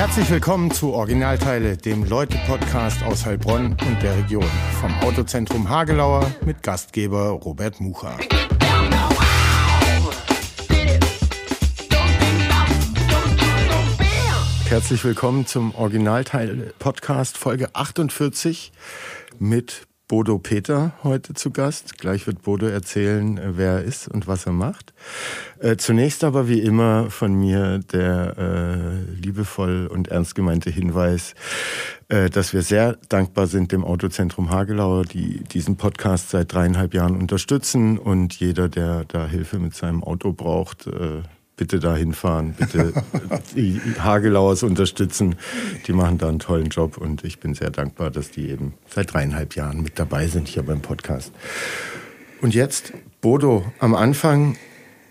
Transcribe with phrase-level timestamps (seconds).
[0.00, 4.48] Herzlich willkommen zu Originalteile, dem Leute-Podcast aus Heilbronn und der Region.
[4.80, 8.16] Vom Autozentrum Hagelauer mit Gastgeber Robert Mucha.
[14.64, 18.72] Herzlich willkommen zum Originalteil-Podcast Folge 48
[19.38, 21.96] mit Bodo Peter heute zu Gast.
[21.98, 24.92] Gleich wird Bodo erzählen, äh, wer er ist und was er macht.
[25.60, 31.36] Äh, zunächst aber wie immer von mir der äh, liebevoll und ernst gemeinte Hinweis,
[32.08, 37.16] äh, dass wir sehr dankbar sind dem Autozentrum Hagelau, die diesen Podcast seit dreieinhalb Jahren
[37.16, 41.22] unterstützen und jeder, der da Hilfe mit seinem Auto braucht, äh,
[41.60, 42.94] bitte da hinfahren, bitte
[43.54, 45.36] die Hagelauers unterstützen.
[45.86, 49.12] Die machen da einen tollen Job und ich bin sehr dankbar, dass die eben seit
[49.12, 51.32] dreieinhalb Jahren mit dabei sind hier beim Podcast.
[52.40, 54.56] Und jetzt, Bodo, am Anfang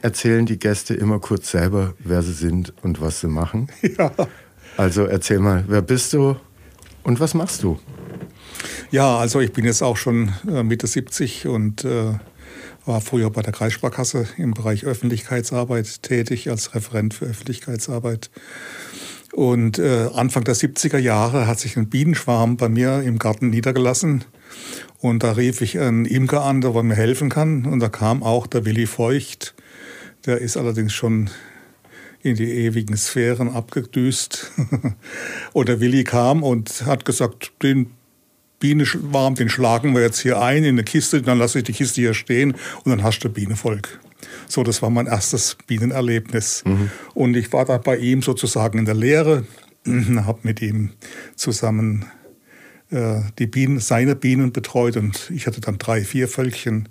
[0.02, 3.67] erzählen die Gäste immer kurz selber, wer sie sind und was sie machen.
[3.97, 4.11] Ja.
[4.75, 6.36] Also erzähl mal, wer bist du
[7.03, 7.78] und was machst du?
[8.89, 12.13] Ja, also ich bin jetzt auch schon äh, Mitte 70 und äh,
[12.89, 18.31] war früher bei der Kreissparkasse im Bereich Öffentlichkeitsarbeit tätig, als Referent für Öffentlichkeitsarbeit.
[19.31, 24.25] Und äh, Anfang der 70er Jahre hat sich ein Bienenschwarm bei mir im Garten niedergelassen.
[24.97, 27.67] Und da rief ich einen Imker an, der mir helfen kann.
[27.67, 29.53] Und da kam auch der Willi Feucht.
[30.25, 31.29] Der ist allerdings schon
[32.23, 34.51] in die ewigen Sphären abgedüst.
[35.53, 37.91] und der Willi kam und hat gesagt, den
[38.59, 42.02] Bienenschwarm, den schlagen wir jetzt hier ein in eine Kiste, dann lasse ich die Kiste
[42.02, 43.99] hier stehen und dann hast du Bienenvolk.
[44.47, 46.63] So, das war mein erstes Bienenerlebnis.
[46.66, 46.91] Mhm.
[47.13, 49.45] Und ich war da bei ihm sozusagen in der Lehre,
[49.85, 50.91] habe mit ihm
[51.35, 52.05] zusammen
[52.91, 56.89] äh, die Bienen, seine Bienen betreut und ich hatte dann drei, vier Völkchen.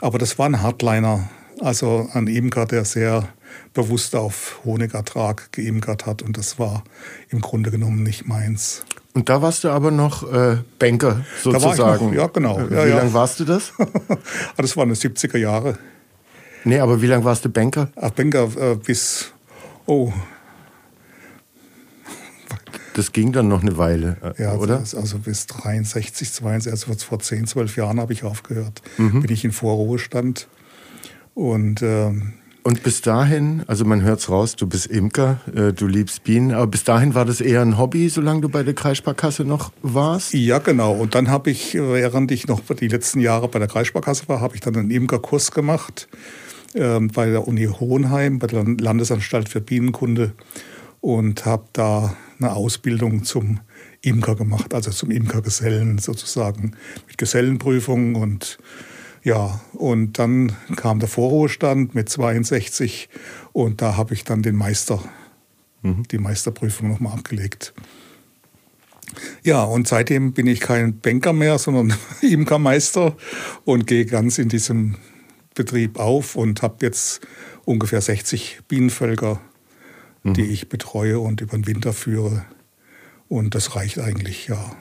[0.00, 1.28] Aber das war ein Hardliner,
[1.60, 3.28] also ein Imker, der sehr
[3.74, 6.84] bewusst auf Honigertrag geimkert hat und das war
[7.30, 8.84] im Grunde genommen nicht meins.
[9.14, 12.06] Und da warst du aber noch äh, Banker sozusagen.
[12.06, 12.58] Noch, ja, genau.
[12.58, 12.96] Äh, ja, wie ja.
[12.98, 13.72] lange warst du das?
[14.56, 15.78] Ah, das waren die 70er Jahre.
[16.64, 17.90] Nee, aber wie lange warst du Banker?
[17.96, 19.32] Ach, Banker äh, bis,
[19.86, 20.12] oh.
[22.94, 24.78] Das ging dann noch eine Weile, äh, ja, oder?
[24.78, 28.82] Also bis 63, 62, also vor 10, 12 Jahren habe ich aufgehört.
[28.96, 29.22] Mhm.
[29.22, 30.48] Bin ich in Vorruhestand.
[31.34, 32.34] Und ähm,
[32.68, 36.52] und bis dahin, also man hört es raus, du bist Imker, äh, du liebst Bienen,
[36.52, 40.34] aber bis dahin war das eher ein Hobby, solange du bei der Kreissparkasse noch warst?
[40.34, 40.92] Ja, genau.
[40.92, 44.54] Und dann habe ich, während ich noch die letzten Jahre bei der Kreissparkasse war, habe
[44.54, 46.08] ich dann einen Imkerkurs gemacht
[46.74, 50.34] äh, bei der Uni Hohenheim, bei der Landesanstalt für Bienenkunde
[51.00, 53.60] und habe da eine Ausbildung zum
[54.02, 56.72] Imker gemacht, also zum Imkergesellen sozusagen,
[57.06, 58.58] mit Gesellenprüfungen und
[59.22, 63.08] ja, und dann kam der Vorruhestand mit 62
[63.52, 65.02] und da habe ich dann den Meister,
[65.82, 66.04] mhm.
[66.10, 67.74] die Meisterprüfung nochmal abgelegt.
[69.42, 73.16] Ja, und seitdem bin ich kein Banker mehr, sondern Imkermeister
[73.64, 74.96] und gehe ganz in diesem
[75.54, 77.20] Betrieb auf und habe jetzt
[77.64, 79.40] ungefähr 60 Bienenvölker,
[80.22, 80.34] mhm.
[80.34, 82.44] die ich betreue und über den Winter führe.
[83.28, 84.76] Und das reicht eigentlich, ja.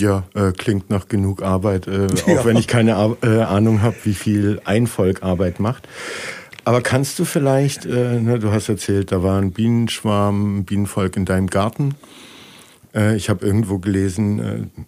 [0.00, 2.40] Ja, äh, klingt nach genug Arbeit, äh, ja.
[2.40, 5.86] auch wenn ich keine Ar äh, Ahnung habe, wie viel ein Volk Arbeit macht.
[6.64, 11.16] Aber kannst du vielleicht, äh, ne, du hast erzählt, da war ein Bienenschwarm, ein Bienenvolk
[11.16, 11.94] in deinem Garten.
[12.94, 14.82] Äh, ich habe irgendwo gelesen, äh,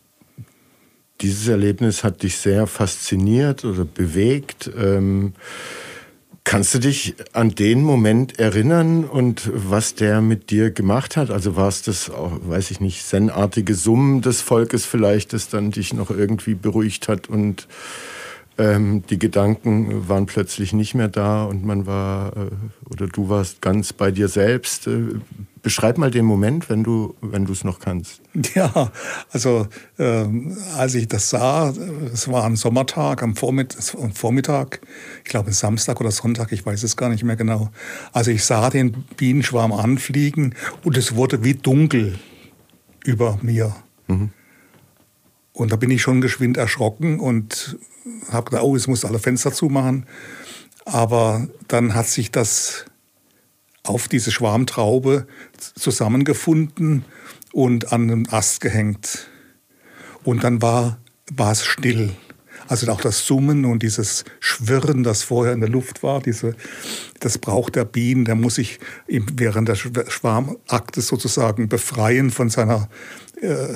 [1.21, 4.71] dieses Erlebnis hat dich sehr fasziniert oder bewegt.
[4.77, 5.35] Ähm,
[6.45, 11.31] Kannst du dich an den Moment erinnern und was der mit dir gemacht hat?
[11.31, 15.95] Also war es das, weiß ich nicht, zen-artige Summen des Volkes vielleicht, das dann dich
[15.95, 17.67] noch irgendwie beruhigt hat und
[18.59, 22.51] ähm, die Gedanken waren plötzlich nicht mehr da und man war äh,
[22.91, 24.87] oder du warst ganz bei dir selbst.
[24.87, 25.21] Äh,
[25.65, 28.21] beschreib mal den Moment, wenn du wenn du es noch kannst.
[28.55, 28.93] Ja,
[29.33, 29.67] also
[29.99, 30.27] äh,
[30.77, 31.73] als ich das sah,
[32.13, 33.83] es war ein Sommertag am Vormittag,
[34.13, 34.81] Vormittag,
[35.25, 37.71] ich glaube Samstag oder Sonntag, ich weiß es gar nicht mehr genau.
[38.13, 40.55] Also ich sah den Bienenschwarm anfliegen
[40.85, 42.19] und es wurde wie dunkel
[43.05, 43.75] über mir.
[44.07, 44.31] Mhm.
[45.53, 47.79] Und da bin ich schon geschwind erschrocken und
[48.31, 50.07] habe gedacht, oh, jetzt muss alle Fenster zumachen.
[50.85, 52.85] Aber dann hat sich das
[53.85, 55.27] auf diese Schwarmtraube
[55.77, 57.05] zusammengefunden
[57.53, 59.29] und an einem Ast gehängt.
[60.25, 60.99] Und dann war,
[61.33, 62.11] war es still.
[62.67, 66.57] Also auch das Summen und dieses Schwirren, das vorher in der Luft war, diese,
[67.21, 72.89] das braucht der Bienen, der muss sich während der Schwarmakte sozusagen befreien von seiner,
[73.43, 73.75] äh,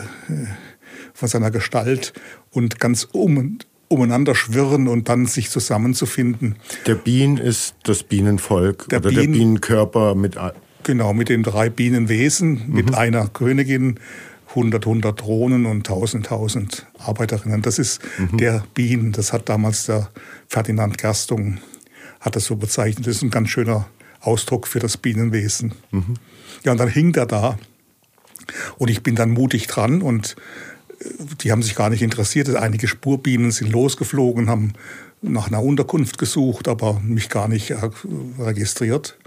[1.13, 2.15] von seiner Gestalt
[2.51, 3.59] und ganz um,
[3.89, 6.57] umeinander schwirren und dann sich zusammenzufinden.
[6.87, 10.37] Der Bien ist das Bienenvolk der oder Bien, der Bienenkörper mit
[10.85, 12.75] Genau, mit den drei Bienenwesen, mhm.
[12.75, 13.99] mit einer Königin,
[14.51, 17.63] 100, 100 Drohnen und 1000, 1000 Arbeiterinnen.
[17.63, 18.39] Das ist mhm.
[18.39, 19.13] der Bienen.
[19.13, 20.09] Das hat damals der
[20.47, 21.59] Ferdinand Gerstung
[22.21, 23.07] hat das so bezeichnet.
[23.07, 23.87] Das ist ein ganz schöner
[24.21, 25.73] Ausdruck für das Bienenwesen.
[25.91, 26.15] Mhm.
[26.65, 27.59] Ja, und dann hing der da.
[28.79, 30.37] Und ich bin dann mutig dran und
[31.43, 32.55] die haben sich gar nicht interessiert.
[32.55, 34.73] Einige Spurbienen sind losgeflogen, haben
[35.23, 37.77] nach einer Unterkunft gesucht, aber mich gar nicht äh,
[38.39, 39.17] registriert.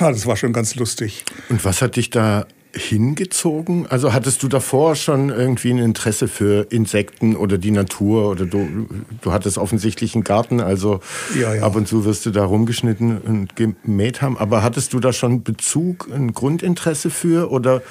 [0.00, 1.26] Ja, das war schon ganz lustig.
[1.50, 3.86] Und was hat dich da hingezogen?
[3.86, 8.86] Also hattest du davor schon irgendwie ein Interesse für Insekten oder die Natur oder du,
[9.20, 11.00] du hattest offensichtlich einen Garten, also
[11.38, 11.62] ja, ja.
[11.62, 14.38] ab und zu wirst du da rumgeschnitten und gemäht haben.
[14.38, 17.82] Aber hattest du da schon Bezug, ein Grundinteresse für oder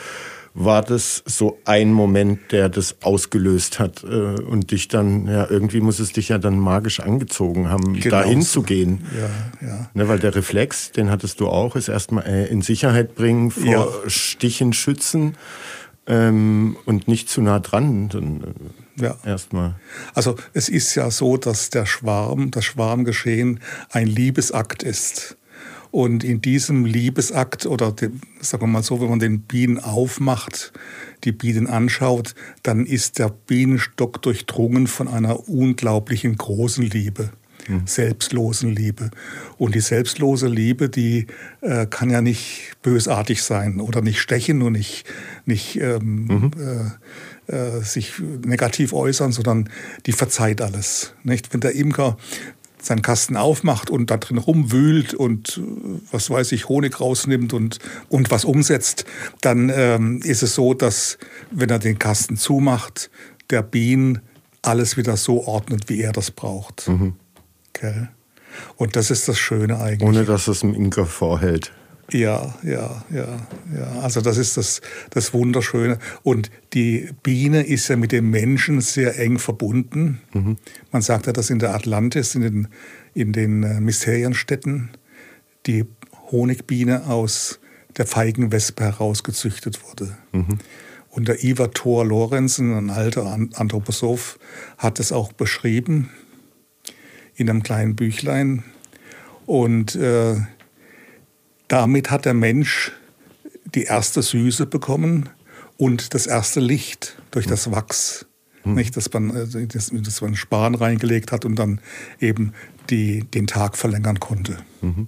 [0.57, 5.81] war das so ein Moment, der das ausgelöst hat äh, und dich dann, ja, irgendwie
[5.81, 9.06] muss es dich ja dann magisch angezogen haben, genau da hinzugehen.
[9.13, 9.90] Ja, ja.
[9.94, 13.66] Ne, weil der Reflex, den hattest du auch, ist erstmal äh, in Sicherheit bringen, vor
[13.66, 13.88] ja.
[14.07, 15.36] Stichen schützen
[16.07, 18.08] ähm, und nicht zu nah dran.
[18.08, 18.56] Dann,
[18.98, 19.18] äh, ja.
[19.25, 19.75] Erstmal.
[20.13, 23.60] Also es ist ja so, dass der Schwarm, das Schwarmgeschehen
[23.92, 25.36] ein Liebesakt ist.
[25.95, 30.74] Und in diesem Liebesakt oder dem, sagen wir mal so, wenn man den Bienen aufmacht,
[31.24, 37.30] die Bienen anschaut, dann ist der Bienenstock durchdrungen von einer unglaublichen großen Liebe.
[37.69, 37.83] Mhm.
[37.86, 39.09] selbstlosen Liebe.
[39.57, 41.27] Und die selbstlose Liebe, die
[41.62, 45.06] äh, kann ja nicht bösartig sein oder nicht stechen und nicht,
[45.45, 46.51] nicht ähm, mhm.
[46.59, 46.91] äh,
[47.48, 48.13] äh, sich
[48.44, 49.69] negativ äußern, sondern
[50.06, 51.13] die verzeiht alles.
[51.24, 51.53] Nicht?
[51.53, 52.18] Wenn der Imker
[52.86, 57.80] seinen Kasten aufmacht und da drin rumwühlt und äh, was weiß ich, Honig rausnimmt und,
[58.10, 59.06] und was umsetzt,
[59.42, 61.18] dann ähm, ist es so, dass
[61.52, 63.10] wenn er den Kasten zumacht,
[63.50, 64.22] der Bienen
[64.62, 66.88] alles wieder so ordnet, wie er das braucht.
[66.88, 67.14] Mhm.
[67.70, 68.08] Okay.
[68.78, 70.08] Und das ist das Schöne eigentlich.
[70.08, 71.72] Ohne dass es dem Inka vorhält.
[72.12, 74.00] Ja, ja, ja, ja.
[74.02, 75.98] Also das ist das, das Wunderschöne.
[76.24, 80.22] Und die Biene ist ja mit dem Menschen sehr eng verbunden.
[80.34, 80.57] Mhm.
[80.92, 82.68] Man sagt ja, dass in der Atlantis, in den,
[83.13, 84.92] in den äh, Mysterienstädten,
[85.66, 85.86] die
[86.31, 87.60] Honigbiene aus
[87.98, 90.16] der Feigenwespe herausgezüchtet wurde.
[90.31, 90.60] Mhm.
[91.10, 94.38] Und der Ivar Thor Lorenzen, ein alter Anthroposoph,
[94.78, 96.10] hat es auch beschrieben
[97.36, 98.63] in einem kleinen Büchlein.
[99.46, 100.36] Und äh,
[101.67, 102.91] damit hat der Mensch
[103.73, 105.29] die erste Süße bekommen
[105.77, 108.25] und das erste Licht durch das Wachs.
[108.63, 108.75] Mhm.
[108.75, 111.79] Nicht, dass man, äh, dass, dass man Span reingelegt hat und dann
[112.19, 112.53] eben
[112.89, 114.57] die, den Tag verlängern konnte.
[114.81, 115.07] Mhm.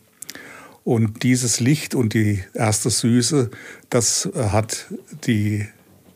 [0.84, 3.52] Und dieses Licht und die erste Süße,
[3.90, 4.88] das äh, hat
[5.26, 5.66] die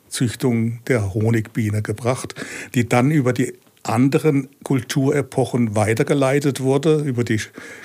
[0.08, 2.36] Züchtung der Honigbiene gebracht,
[2.76, 3.54] die dann über die
[3.84, 7.40] anderen Kulturepochen weitergeleitet wurde, über die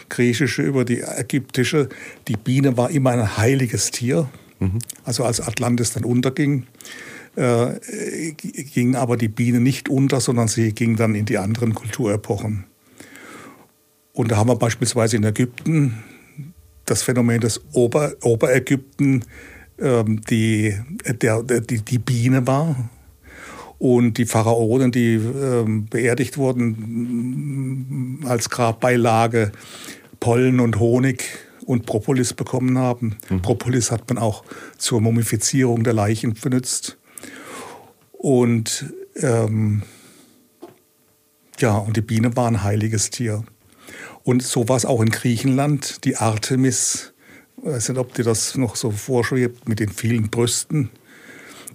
[0.09, 1.89] griechische, über die ägyptische.
[2.29, 4.29] Die Biene war immer ein heiliges Tier.
[4.59, 4.79] Mhm.
[5.05, 6.67] Also als Atlantis dann unterging,
[7.37, 12.65] äh, ging aber die Biene nicht unter, sondern sie ging dann in die anderen Kulturepochen.
[14.13, 16.03] Und da haben wir beispielsweise in Ägypten
[16.87, 19.25] das Phänomen des Ober, Oberägypten,
[19.79, 20.75] ähm, die,
[21.21, 22.89] der, die, die Biene war,
[23.79, 29.53] und die Pharaonen, die äh, beerdigt wurden, als Grabbeilage
[30.21, 31.25] Pollen und Honig
[31.67, 33.17] und Propolis bekommen haben.
[33.29, 33.43] Mhm.
[33.43, 34.45] Propolis hat man auch
[34.79, 36.97] zur Mumifizierung der Leichen benutzt.
[38.13, 39.83] Und ähm,
[41.59, 43.45] ja, und die Biene war ein heiliges Tier.
[44.23, 46.05] Und so war es auch in Griechenland.
[46.05, 47.13] Die Artemis,
[47.59, 50.91] ich weiß nicht, ob dir das noch so vorschwebt, mit den vielen Brüsten.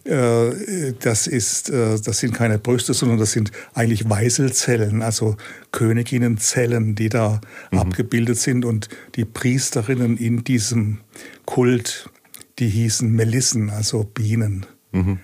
[0.03, 5.38] Äh, das, ist, äh, das sind keine Brüste, sondern das sind eigentlich Weißelzellen, also
[5.72, 7.39] Königinnenzellen, die da
[7.72, 7.79] mhm.
[7.79, 8.65] abgebildet sind.
[8.65, 11.01] Und die Priesterinnen in diesem
[11.46, 12.10] Kult,
[12.58, 14.65] die hießen Melissen, also Bienen.
[14.91, 15.20] Mhm.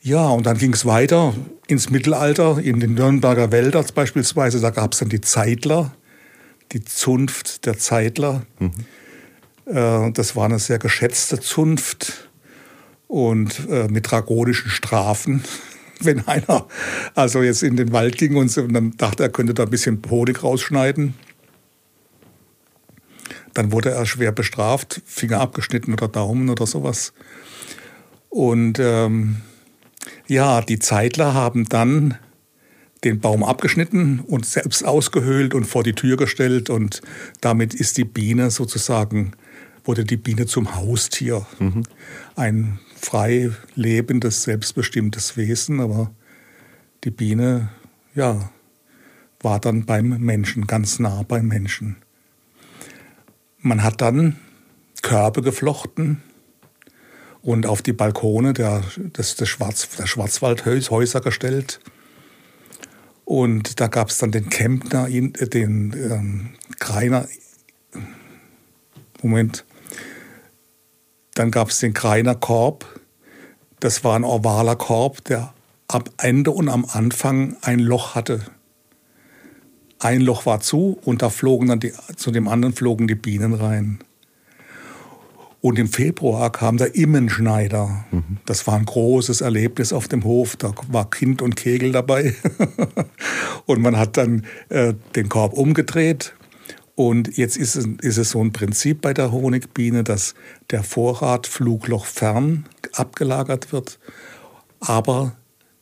[0.00, 1.34] Ja, und dann ging es weiter
[1.66, 4.60] ins Mittelalter, in den Nürnberger Wäldern beispielsweise.
[4.60, 5.92] Da gab es dann die Zeitler,
[6.70, 8.46] die Zunft der Zeitler.
[8.60, 8.70] Mhm.
[9.66, 12.25] Äh, das war eine sehr geschätzte Zunft
[13.08, 15.42] und äh, mit dragonischen Strafen.
[16.00, 16.66] Wenn einer
[17.14, 19.70] also jetzt in den Wald ging und, so, und dann dachte, er könnte da ein
[19.70, 21.14] bisschen Honig rausschneiden,
[23.54, 27.14] dann wurde er schwer bestraft, Finger abgeschnitten oder Daumen oder sowas.
[28.28, 29.36] Und ähm,
[30.26, 32.18] ja, die Zeitler haben dann
[33.02, 37.00] den Baum abgeschnitten und selbst ausgehöhlt und vor die Tür gestellt und
[37.40, 39.32] damit ist die Biene sozusagen
[39.86, 41.46] wurde die Biene zum Haustier.
[41.58, 41.84] Mhm.
[42.34, 46.10] Ein frei lebendes, selbstbestimmtes Wesen, aber
[47.04, 47.68] die Biene,
[48.16, 48.50] ja,
[49.40, 51.96] war dann beim Menschen, ganz nah beim Menschen.
[53.58, 54.36] Man hat dann
[55.02, 56.20] Körbe geflochten
[57.42, 61.78] und auf die Balkone der, des, des Schwarz, der Schwarzwaldhäuser gestellt.
[63.24, 67.28] Und da gab es dann den Kempner, den ähm, Greiner,
[69.22, 69.64] Moment,
[71.36, 73.00] dann gab es den Greiner Korb.
[73.78, 75.52] Das war ein ovaler Korb, der
[75.86, 78.40] am Ende und am Anfang ein Loch hatte.
[79.98, 83.54] Ein Loch war zu und da flogen dann die, zu dem anderen flogen die Bienen
[83.54, 83.98] rein.
[85.60, 88.04] Und im Februar kam der Immenschneider.
[88.10, 88.38] Mhm.
[88.46, 90.56] Das war ein großes Erlebnis auf dem Hof.
[90.56, 92.34] Da war Kind und Kegel dabei.
[93.66, 96.34] und man hat dann äh, den Korb umgedreht.
[96.96, 100.34] Und jetzt ist es, ist es so ein Prinzip bei der Honigbiene, dass
[100.70, 103.98] der Vorrat Flugloch fern abgelagert wird,
[104.80, 105.36] aber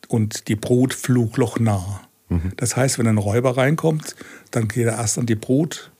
[0.09, 2.01] und die Brut Flugloch nah.
[2.27, 2.51] Mhm.
[2.57, 4.15] Das heißt, wenn ein Räuber reinkommt,
[4.51, 5.91] dann geht er erst an die Brut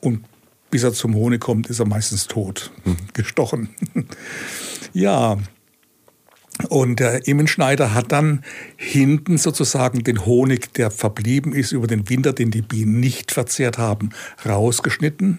[0.00, 0.24] und
[0.70, 2.96] bis er zum Honig kommt, ist er meistens tot, mhm.
[3.12, 3.68] gestochen.
[4.94, 5.36] ja,
[6.68, 8.44] und der Immenschneider hat dann
[8.76, 13.78] hinten sozusagen den Honig, der verblieben ist über den Winter, den die Bienen nicht verzehrt
[13.78, 14.10] haben,
[14.44, 15.38] rausgeschnitten,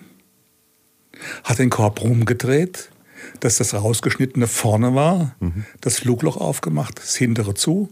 [1.43, 2.89] hat den Korb rumgedreht,
[3.39, 5.65] dass das rausgeschnittene vorne war, mhm.
[5.81, 7.89] das Flugloch aufgemacht, das hintere zu.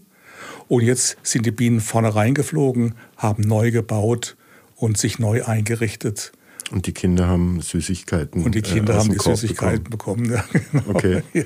[0.68, 4.36] Und jetzt sind die Bienen vorne reingeflogen, haben neu gebaut
[4.76, 6.32] und sich neu eingerichtet.
[6.72, 8.44] Und die Kinder haben Süßigkeiten.
[8.44, 10.30] Und die Kinder äh, haben die Korb Süßigkeiten bekommen.
[10.30, 10.44] bekommen.
[10.54, 10.90] Ja, genau.
[10.90, 11.22] Okay.
[11.34, 11.46] Ja.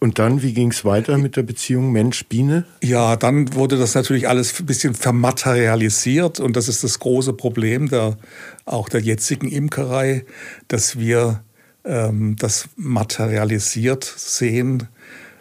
[0.00, 2.66] Und dann, wie ging es weiter mit der Beziehung Mensch-Biene?
[2.82, 7.88] Ja, dann wurde das natürlich alles ein bisschen vermaterialisiert und das ist das große Problem
[7.88, 8.18] der,
[8.66, 10.26] auch der jetzigen Imkerei,
[10.68, 11.42] dass wir
[11.84, 14.88] ähm, das materialisiert sehen,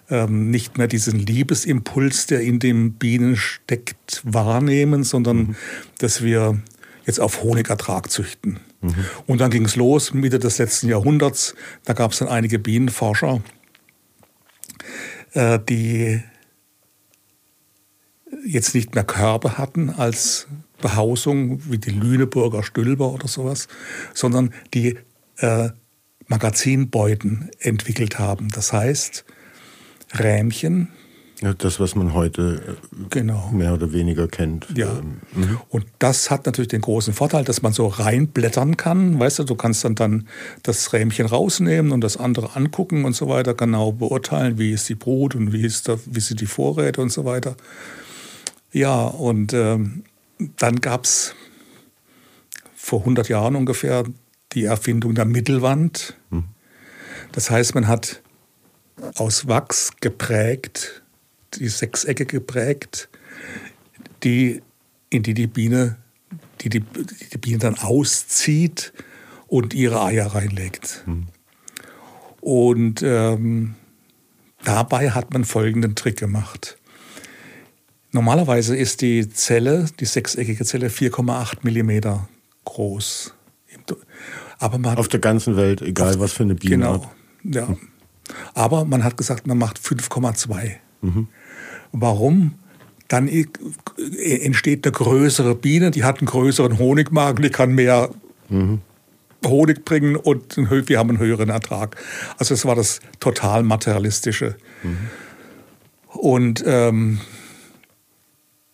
[0.10, 5.55] ähm, nicht mehr diesen Liebesimpuls, der in den Bienen steckt, wahrnehmen, sondern mhm.
[6.00, 6.62] dass wir
[7.05, 8.60] jetzt auf Honigertrag züchten.
[8.81, 8.95] Mhm.
[9.27, 11.55] Und dann ging es los, Mitte des letzten Jahrhunderts.
[11.86, 13.41] Da gab es dann einige Bienenforscher,
[15.35, 16.21] die
[18.45, 20.47] jetzt nicht mehr Körbe hatten als
[20.81, 23.67] Behausung, wie die Lüneburger Stülper oder sowas,
[24.13, 24.97] sondern die
[25.37, 25.69] äh,
[26.27, 28.49] Magazinbeuten entwickelt haben.
[28.49, 29.25] Das heißt,
[30.13, 30.89] Rähmchen,
[31.43, 33.50] ja, das, was man heute äh, genau.
[33.51, 34.67] mehr oder weniger kennt.
[34.77, 34.97] Ja.
[34.97, 35.59] Ähm, mhm.
[35.67, 39.19] Und das hat natürlich den großen Vorteil, dass man so reinblättern kann.
[39.19, 40.27] Weißt du, du kannst dann, dann
[40.63, 44.95] das Rähmchen rausnehmen und das andere angucken und so weiter, genau beurteilen, wie ist die
[44.95, 47.57] Brut und wie, ist da, wie sind die Vorräte und so weiter.
[48.71, 50.05] Ja, und ähm,
[50.55, 51.35] dann gab es
[52.73, 54.05] vor 100 Jahren ungefähr
[54.53, 56.15] die Erfindung der Mittelwand.
[56.29, 56.45] Mhm.
[57.33, 58.21] Das heißt, man hat
[59.15, 61.02] aus Wachs geprägt
[61.60, 63.10] die Sechsecke geprägt,
[64.24, 64.62] die,
[65.10, 65.98] in die die Biene,
[66.62, 68.93] die, die, die Biene dann auszieht
[69.48, 71.03] und ihre Eier reinlegt.
[71.05, 71.27] Mhm.
[72.41, 73.75] Und ähm,
[74.63, 76.77] dabei hat man folgenden Trick gemacht.
[78.12, 82.27] Normalerweise ist die Zelle, die sechseckige Zelle, 4,8 Millimeter
[82.65, 83.33] groß.
[84.60, 86.77] Aber man auf der ganzen Welt, egal was für eine Biene.
[86.77, 87.12] Genau,
[87.43, 87.67] ja.
[87.67, 87.77] Hm.
[88.53, 90.75] Aber man hat gesagt, man macht 5,2.
[91.01, 91.27] Mhm.
[91.93, 92.55] Warum?
[93.07, 98.09] Dann entsteht eine größere Biene, die hat einen größeren Honigmagen, die kann mehr
[98.50, 98.81] mhm.
[99.45, 101.95] Honig bringen und wir haben einen höheren Ertrag.
[102.38, 104.55] Also es war das total materialistische.
[104.81, 104.97] Mhm.
[106.07, 107.19] Und ähm,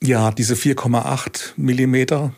[0.01, 2.33] ja, diese 4,8 Millimeter,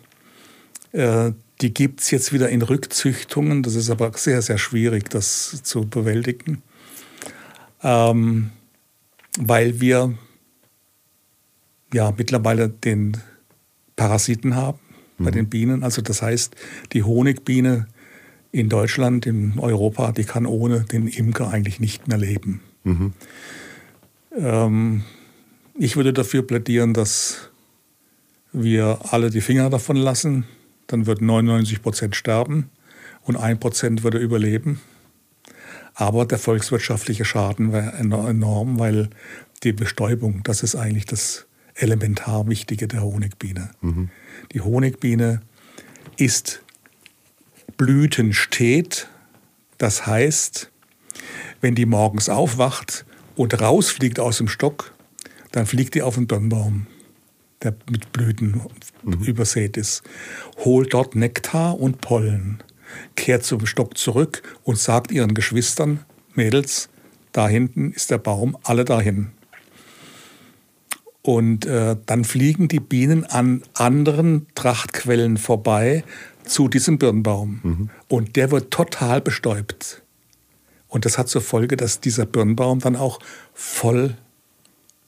[0.93, 3.61] äh, die gibt es jetzt wieder in Rückzüchtungen.
[3.61, 6.63] Das ist aber sehr, sehr schwierig, das zu bewältigen.
[7.83, 8.50] Ähm,
[9.38, 10.15] weil wir
[11.93, 13.17] ja mittlerweile den
[13.95, 14.79] Parasiten haben
[15.17, 15.25] mhm.
[15.25, 15.83] bei den Bienen.
[15.83, 16.55] Also das heißt,
[16.93, 17.88] die Honigbiene
[18.51, 22.62] in Deutschland, in Europa, die kann ohne den Imker eigentlich nicht mehr leben.
[22.83, 23.13] Mhm.
[24.38, 25.03] Ähm,
[25.77, 27.50] ich würde dafür plädieren, dass
[28.51, 30.45] wir alle die Finger davon lassen.
[30.88, 32.69] Dann würden 99 Prozent sterben
[33.24, 34.81] und ein Prozent würde überleben.
[35.93, 39.10] Aber der volkswirtschaftliche Schaden wäre enorm, weil
[39.63, 43.71] die Bestäubung, das ist eigentlich das elementar Wichtige der Honigbiene.
[43.81, 44.09] Mhm.
[44.53, 45.41] Die Honigbiene
[46.17, 46.61] ist
[47.77, 49.07] blütenstet.
[49.77, 50.71] Das heißt,
[51.61, 54.93] wenn die morgens aufwacht und rausfliegt aus dem Stock,
[55.51, 56.87] dann fliegt die auf den Birnbaum,
[57.63, 58.61] der mit Blüten
[59.03, 59.23] mhm.
[59.23, 60.03] übersät ist,
[60.57, 62.63] holt dort Nektar und Pollen,
[63.15, 66.89] kehrt zum Stock zurück und sagt ihren Geschwistern, Mädels,
[67.31, 69.31] da hinten ist der Baum, alle dahin.
[71.23, 76.03] Und äh, dann fliegen die Bienen an anderen Trachtquellen vorbei
[76.45, 77.59] zu diesem Birnbaum.
[77.61, 77.89] Mhm.
[78.07, 80.01] Und der wird total bestäubt.
[80.87, 83.19] Und das hat zur Folge, dass dieser Birnbaum dann auch
[83.53, 84.17] voll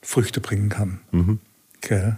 [0.02, 1.00] Früchte bringen kann.
[1.12, 1.40] Mhm.
[1.78, 2.14] Okay.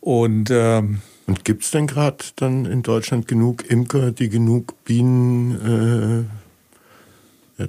[0.00, 6.26] Und, ähm, Und gibt es denn gerade dann in Deutschland genug Imker, die genug Bienen
[6.26, 6.41] äh,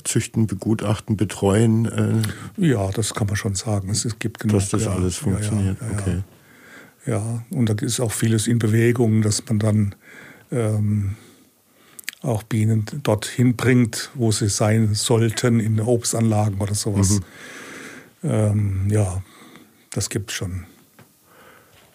[0.04, 1.86] züchten, begutachten, betreuen?
[2.58, 3.90] Äh, ja, das kann man schon sagen.
[3.90, 4.60] Es, gibt genug.
[4.60, 5.78] Dass das ja, alles funktioniert.
[5.82, 6.24] Ja, ja, okay.
[7.06, 9.96] Ja, und da ist auch vieles in Bewegung, dass man dann
[10.52, 11.16] ähm,
[12.22, 17.20] auch Bienen dorthin bringt, wo sie sein sollten, in Obstanlagen oder sowas.
[18.22, 18.30] Mhm.
[18.30, 19.22] Ähm, ja,
[19.92, 20.66] das gibt es schon.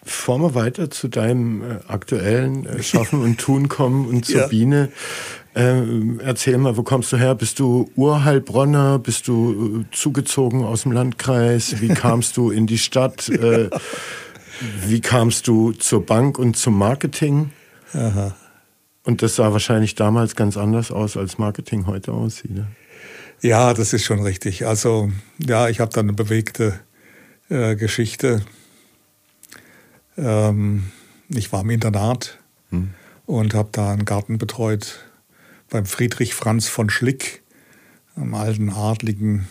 [0.09, 4.47] Bevor wir weiter zu deinem äh, aktuellen äh, Schaffen und Tun kommen und zur ja.
[4.47, 4.89] Biene,
[5.53, 5.83] äh,
[6.23, 7.35] erzähl mal, wo kommst du her?
[7.35, 8.97] Bist du Urheilbronner?
[8.97, 11.79] Bist du äh, zugezogen aus dem Landkreis?
[11.79, 13.29] Wie kamst du in die Stadt?
[13.39, 13.69] Äh,
[14.87, 17.51] wie kamst du zur Bank und zum Marketing?
[17.93, 18.35] Aha.
[19.03, 22.51] Und das sah wahrscheinlich damals ganz anders aus, als Marketing heute aussieht.
[22.51, 22.67] Ne?
[23.41, 24.65] Ja, das ist schon richtig.
[24.65, 26.77] Also ja, ich habe da eine bewegte
[27.49, 28.41] äh, Geschichte.
[30.19, 30.91] Ähm,
[31.29, 32.91] ich war im Internat hm.
[33.25, 35.05] und habe da einen Garten betreut
[35.69, 37.43] beim Friedrich Franz von Schlick,
[38.15, 39.47] einem alten Adligen,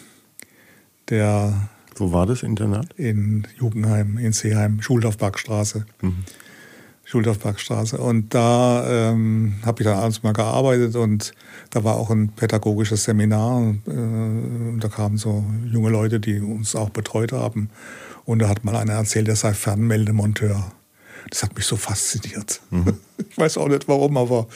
[1.09, 2.93] der wo war das Internat?
[2.95, 5.85] In Jugendheim, in Seeheim, Schuldorfbergstraße.
[6.01, 6.25] Mhm.
[7.09, 7.97] Schuldorfbergstraße.
[7.97, 11.33] Und da ähm, habe ich dann abends mal gearbeitet und
[11.71, 13.75] da war auch ein pädagogisches Seminar.
[13.87, 17.71] Äh, da kamen so junge Leute, die uns auch betreut haben.
[18.27, 20.71] Und da hat mal einer erzählt, er sei Fernmeldemonteur.
[21.31, 22.61] Das hat mich so fasziniert.
[22.71, 22.99] Mhm.
[23.31, 24.47] Ich weiß auch nicht warum, aber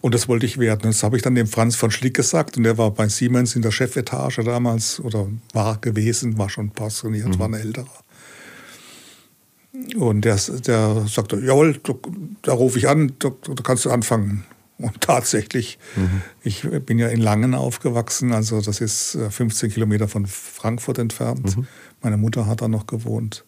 [0.00, 0.82] und das wollte ich werden.
[0.82, 3.62] Das habe ich dann dem Franz von Schlick gesagt und der war bei Siemens in
[3.62, 7.38] der Chefetage damals oder war gewesen, war schon pensioniert, mhm.
[7.38, 8.03] war ein älterer.
[9.96, 11.94] Und der, der sagte, jawohl, da,
[12.42, 14.44] da rufe ich an, da, da, kannst du anfangen.
[14.78, 16.22] Und tatsächlich, mhm.
[16.42, 21.56] ich bin ja in Langen aufgewachsen, also das ist 15 äh, Kilometer von Frankfurt entfernt.
[21.56, 21.66] Mhm.
[22.02, 23.44] Meine Mutter hat da noch gewohnt.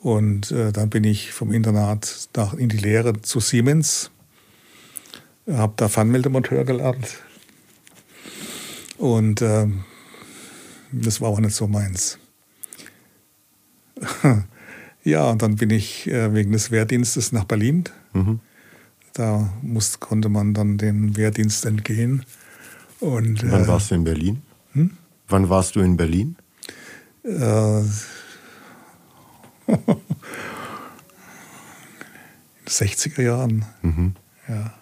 [0.00, 4.10] Und äh, dann bin ich vom Internat nach, in die Lehre zu Siemens
[5.50, 7.18] habe da Fernmeldemonteur gelernt.
[8.98, 9.66] Und äh,
[10.92, 12.18] das war aber nicht so meins.
[15.04, 17.84] ja, und dann bin ich äh, wegen des Wehrdienstes nach Berlin.
[18.12, 18.40] Mhm.
[19.14, 22.24] Da muss, konnte man dann dem Wehrdienst entgehen.
[23.00, 24.42] Und, Wann äh, warst du in Berlin?
[24.72, 24.92] Hm?
[25.28, 26.36] Wann warst du in Berlin?
[27.24, 27.86] Äh, in
[29.66, 30.00] den
[32.68, 33.64] 60er Jahren.
[33.82, 34.14] Mhm.
[34.48, 34.72] Ja.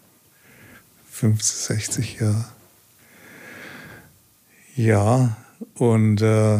[1.11, 2.45] 50, 60, ja.
[4.77, 5.37] Ja,
[5.75, 6.59] und äh,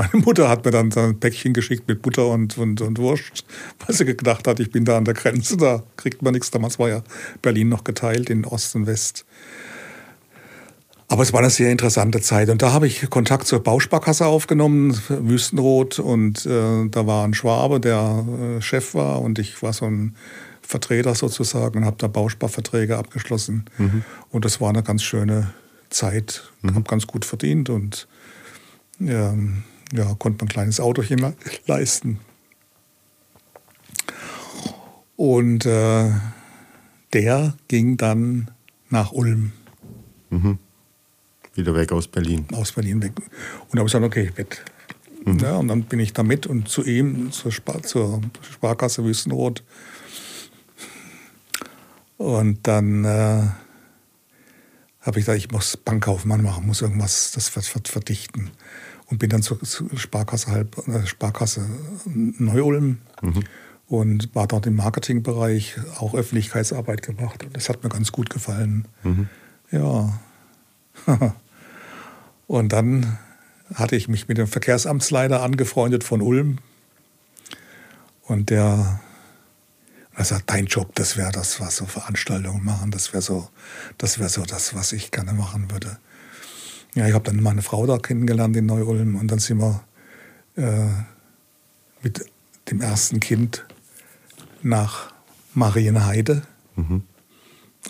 [0.00, 3.44] meine Mutter hat mir dann ein Päckchen geschickt mit Butter und, und, und Wurst,
[3.84, 6.50] weil sie gedacht hat, ich bin da an der Grenze, da kriegt man nichts.
[6.50, 7.02] Damals war ja
[7.42, 9.26] Berlin noch geteilt in Ost und West.
[11.08, 12.48] Aber es war eine sehr interessante Zeit.
[12.48, 15.98] Und da habe ich Kontakt zur Bausparkasse aufgenommen, Wüstenrot.
[15.98, 18.24] Und äh, da war ein Schwabe, der
[18.58, 19.20] äh, Chef war.
[19.20, 20.14] Und ich war so ein
[20.62, 23.64] Vertreter sozusagen und habe da Bausparverträge abgeschlossen.
[23.76, 24.04] Mhm.
[24.30, 25.52] Und das war eine ganz schöne
[25.90, 26.44] Zeit.
[26.62, 26.76] Mhm.
[26.76, 28.06] Habe ganz gut verdient und
[29.00, 29.34] ja,
[29.92, 31.34] ja, konnte ein kleines Autochen
[31.66, 32.20] leisten.
[35.16, 36.10] Und äh,
[37.12, 38.50] der ging dann
[38.88, 39.52] nach Ulm.
[40.30, 40.58] Mhm.
[41.54, 42.46] Wieder weg aus Berlin.
[42.52, 43.12] Aus Berlin weg.
[43.16, 44.64] Und da habe ich gesagt, okay, weg.
[45.24, 45.38] Mhm.
[45.38, 49.62] Ja, und dann bin ich da mit und zu ihm, zur, Spar zur Sparkasse Wüstenrot,
[52.20, 53.48] und dann äh,
[55.00, 58.50] habe ich gedacht, ich muss Bankkaufmann machen, muss irgendwas das verdichten.
[59.10, 59.58] Und bin dann zur
[59.96, 61.68] Sparkasse, halb, äh, Sparkasse
[62.06, 63.44] Neu-Ulm mhm.
[63.88, 67.44] und war dort im Marketingbereich, auch Öffentlichkeitsarbeit gemacht.
[67.44, 68.86] Und das hat mir ganz gut gefallen.
[69.02, 69.28] Mhm.
[69.72, 70.20] Ja.
[72.46, 73.18] und dann
[73.74, 76.58] hatte ich mich mit dem Verkehrsamtsleiter angefreundet von Ulm.
[78.22, 79.00] Und der
[80.20, 83.48] also dein Job, das wäre das, was so Veranstaltungen machen, das wäre so,
[83.96, 85.98] das wäre so das, was ich gerne machen würde.
[86.94, 89.82] Ja, ich habe dann meine Frau da kennengelernt in Neu-Ulm und dann sind wir
[90.56, 90.88] äh,
[92.02, 92.24] mit
[92.70, 93.64] dem ersten Kind
[94.62, 95.12] nach
[95.54, 96.42] Marienheide
[96.76, 97.02] mhm.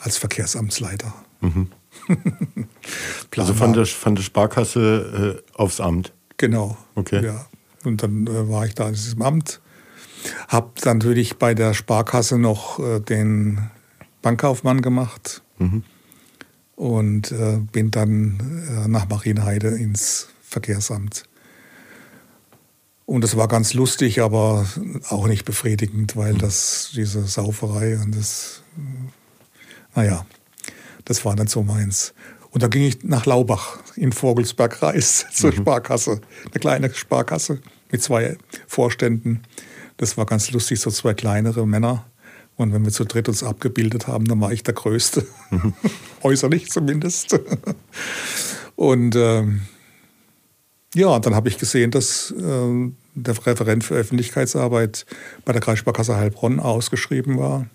[0.01, 1.15] als Verkehrsamtsleiter.
[1.41, 1.69] Mhm.
[3.37, 6.13] also von der, von der Sparkasse äh, aufs Amt?
[6.37, 6.77] Genau.
[6.95, 7.25] Okay.
[7.25, 7.47] Ja.
[7.85, 9.61] Und dann äh, war ich da in diesem Amt
[10.49, 13.71] habe dann natürlich bei der Sparkasse noch äh, den
[14.23, 15.83] Bankkaufmann gemacht mhm.
[16.81, 21.25] Und äh, bin dann äh, nach Marienheide ins Verkehrsamt.
[23.05, 24.65] Und das war ganz lustig, aber
[25.11, 28.63] auch nicht befriedigend, weil das, diese Sauferei und das,
[29.95, 30.25] naja,
[31.05, 32.15] das war dann so meins.
[32.51, 35.57] Und da ging ich nach Laubach in Vogelsberg-Reis zur mhm.
[35.57, 39.43] Sparkasse, eine kleine Sparkasse mit zwei Vorständen.
[39.99, 42.07] Das war ganz lustig, so zwei kleinere Männer.
[42.61, 45.27] Und wenn wir zu dritt uns abgebildet haben, dann war ich der Größte.
[45.53, 45.75] Mhm.
[46.23, 47.37] Äußerlich zumindest.
[48.77, 49.63] Und ähm,
[50.95, 55.07] ja, dann habe ich gesehen, dass äh, der Referent für Öffentlichkeitsarbeit
[55.45, 57.67] bei der Kreissparkasse Heilbronn ausgeschrieben war.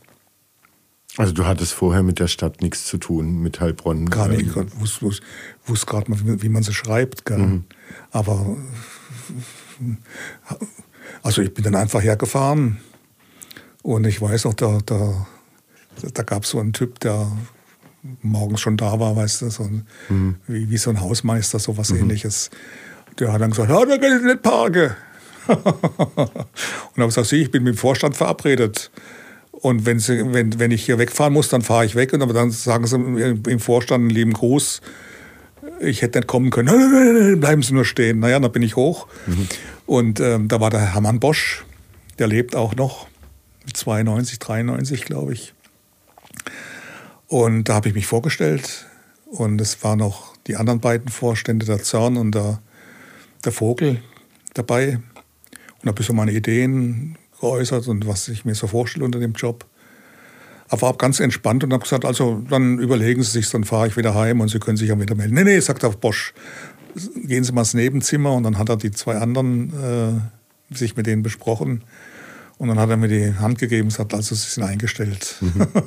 [1.17, 4.09] Also du hattest vorher mit der Stadt nichts zu tun, mit Heilbronn?
[4.09, 4.47] Gar nicht.
[4.47, 5.11] Ich wusste,
[5.65, 7.29] wusste gerade mal, wie, wie, man sie schreibt.
[7.29, 7.65] Mhm.
[8.11, 8.55] Aber
[11.23, 12.79] also ich bin dann einfach hergefahren
[13.85, 15.27] und ich weiß noch, da, da,
[16.11, 17.31] da gab es so einen Typ, der
[18.23, 20.35] morgens schon da war, weißt du, so ein, mhm.
[20.47, 21.99] wie, wie so ein Hausmeister, so was mhm.
[21.99, 22.49] ähnliches.
[23.19, 24.95] Der hat dann gesagt, ja, da kann ich nicht parken.
[25.47, 25.57] und
[26.97, 28.89] habe gesagt, ich bin mit dem Vorstand verabredet.
[29.51, 32.11] Und wenn, sie, wenn, wenn ich hier wegfahren muss, dann fahre ich weg.
[32.11, 34.81] Und aber dann sagen sie im Vorstand einen lieben Gruß.
[35.79, 36.75] Ich hätte nicht kommen können.
[36.75, 38.17] Nein, nein, nein, bleiben Sie nur stehen.
[38.17, 39.05] Naja, dann bin ich hoch.
[39.27, 39.47] Mhm.
[39.85, 41.63] Und ähm, da war der Hermann Bosch.
[42.17, 43.07] Der lebt auch noch.
[43.73, 45.53] 92, 93, glaube ich.
[47.27, 48.85] Und da habe ich mich vorgestellt.
[49.25, 52.61] Und es waren noch die anderen beiden Vorstände, der Zorn und der,
[53.43, 54.01] der Vogel
[54.53, 54.99] dabei
[55.81, 59.65] und habe so meine Ideen geäußert und was ich mir so vorstelle unter dem Job.
[60.67, 63.97] Aber war ganz entspannt und habe gesagt, also dann überlegen Sie sich, dann fahre ich
[63.97, 65.35] wieder heim und Sie können sich ja wieder melden.
[65.35, 66.33] Nee, nee, sagt er Bosch,
[67.15, 70.31] gehen Sie mal ins Nebenzimmer und dann hat er die zwei anderen
[70.71, 71.83] äh, sich mit denen besprochen
[72.57, 75.35] und dann hat er mir die Hand gegeben und sagt, also Sie sind eingestellt.
[75.41, 75.67] Mhm.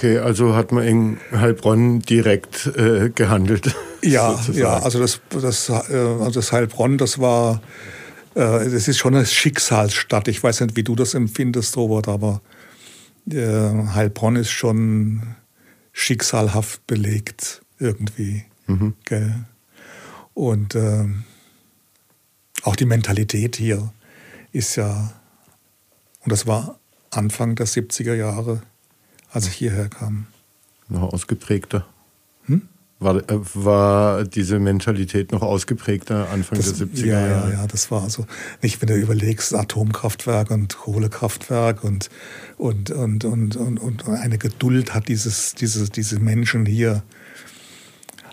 [0.00, 3.74] Okay, also hat man in Heilbronn direkt äh, gehandelt.
[4.02, 4.58] Ja, sozusagen.
[4.58, 7.60] ja, also das, das, äh, also das Heilbronn, das war,
[8.34, 10.26] äh, das ist schon eine Schicksalsstadt.
[10.28, 12.40] Ich weiß nicht, wie du das empfindest, Robert, aber
[13.30, 13.36] äh,
[13.92, 15.36] Heilbronn ist schon
[15.92, 18.44] schicksalhaft belegt irgendwie.
[18.68, 18.94] Mhm.
[19.04, 19.34] Gell?
[20.32, 21.04] Und äh,
[22.62, 23.92] auch die Mentalität hier
[24.52, 25.12] ist ja,
[26.24, 26.78] und das war
[27.10, 28.62] Anfang der 70er Jahre,
[29.32, 30.26] als ich hierher kam.
[30.88, 31.86] Noch ausgeprägter.
[32.46, 32.62] Hm?
[32.98, 37.52] War, äh, war diese Mentalität noch ausgeprägter Anfang das, der 70er ja, Jahre?
[37.52, 38.26] Ja, ja, das war so.
[38.60, 42.10] Nicht, wenn du überlegst, Atomkraftwerk und Kohlekraftwerk und,
[42.58, 47.02] und, und, und, und, und eine Geduld hat dieses, diese, diese Menschen hier.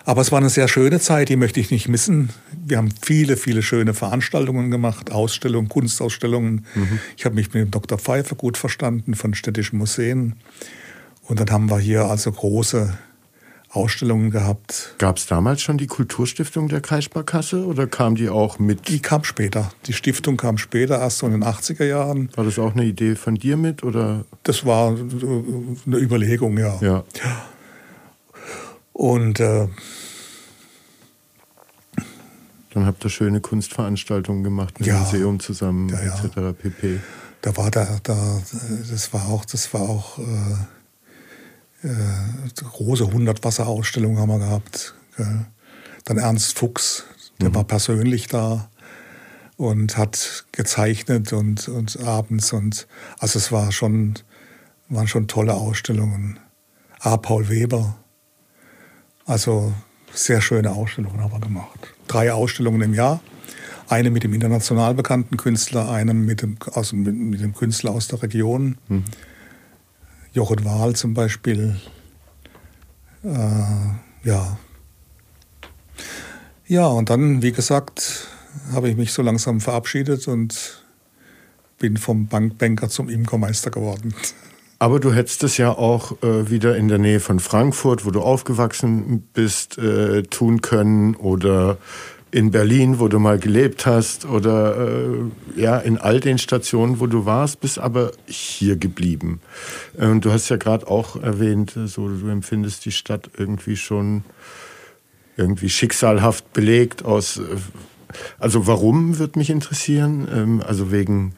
[0.08, 2.30] Aber es war eine sehr schöne Zeit, die möchte ich nicht missen.
[2.66, 6.66] Wir haben viele, viele schöne Veranstaltungen gemacht, Ausstellungen, Kunstausstellungen.
[6.76, 7.00] Mhm.
[7.18, 7.98] Ich habe mich mit dem Dr.
[7.98, 10.38] Pfeiffer gut verstanden von städtischen Museen.
[11.24, 12.98] Und dann haben wir hier also große
[13.70, 14.96] Ausstellungen gehabt.
[14.98, 18.88] Gab es damals schon die Kulturstiftung der Kreissparkasse oder kam die auch mit?
[18.88, 19.74] Die kam später.
[19.88, 22.30] Die Stiftung kam später, erst so in den 80er Jahren.
[22.38, 23.84] War das auch eine Idee von dir mit?
[23.84, 24.24] Oder?
[24.44, 26.80] Das war eine Überlegung, ja.
[26.80, 27.04] ja.
[28.98, 29.68] Und äh,
[32.74, 36.16] dann habt ihr schöne Kunstveranstaltungen gemacht mit ja, dem Museum zusammen, ja, ja.
[36.16, 36.60] etc.
[36.60, 37.00] pp.
[37.44, 38.42] Da war da, da,
[38.90, 44.96] das war auch, das war auch äh, äh, große 100 Wasserausstellungen haben wir gehabt.
[45.16, 45.46] Gell?
[46.06, 47.04] Dann Ernst Fuchs,
[47.40, 47.56] der mhm.
[47.56, 48.72] war persönlich da
[49.58, 52.88] und hat gezeichnet und, und abends und
[53.20, 54.16] also es war schon,
[54.90, 56.40] waren schon tolle Ausstellungen.
[57.00, 57.18] A.
[57.18, 57.96] Paul Weber,
[59.28, 59.74] also
[60.14, 61.94] sehr schöne Ausstellungen haben wir gemacht.
[62.08, 63.20] Drei Ausstellungen im Jahr.
[63.90, 68.08] Eine mit dem international bekannten Künstler, eine mit dem, aus, mit, mit dem Künstler aus
[68.08, 68.78] der Region.
[68.88, 69.04] Mhm.
[70.34, 71.76] Jochen Wahl zum Beispiel.
[73.24, 74.58] Äh, ja.
[76.68, 78.28] Ja, und dann, wie gesagt,
[78.74, 80.84] habe ich mich so langsam verabschiedet und
[81.80, 84.14] bin vom Bankbanker zum Imkermeister geworden.
[84.80, 88.22] Aber du hättest es ja auch äh, wieder in der Nähe von Frankfurt, wo du
[88.22, 91.78] aufgewachsen bist, äh, tun können oder
[92.30, 97.08] in Berlin, wo du mal gelebt hast oder äh, ja in all den Stationen, wo
[97.08, 99.42] du warst, bist aber hier geblieben.
[99.98, 103.78] Äh, und du hast ja gerade auch erwähnt, äh, so du empfindest die Stadt irgendwie
[103.78, 104.24] schon
[105.38, 107.38] irgendwie schicksalhaft belegt aus.
[107.38, 107.44] Äh,
[108.40, 110.28] also warum wird mich interessieren?
[110.32, 111.34] Ähm, also wegen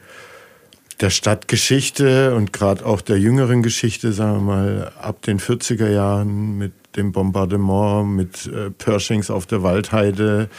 [1.00, 6.58] der Stadtgeschichte und gerade auch der jüngeren Geschichte, sagen wir mal, ab den 40er Jahren
[6.58, 10.50] mit dem Bombardement, mit äh, Pershings auf der Waldheide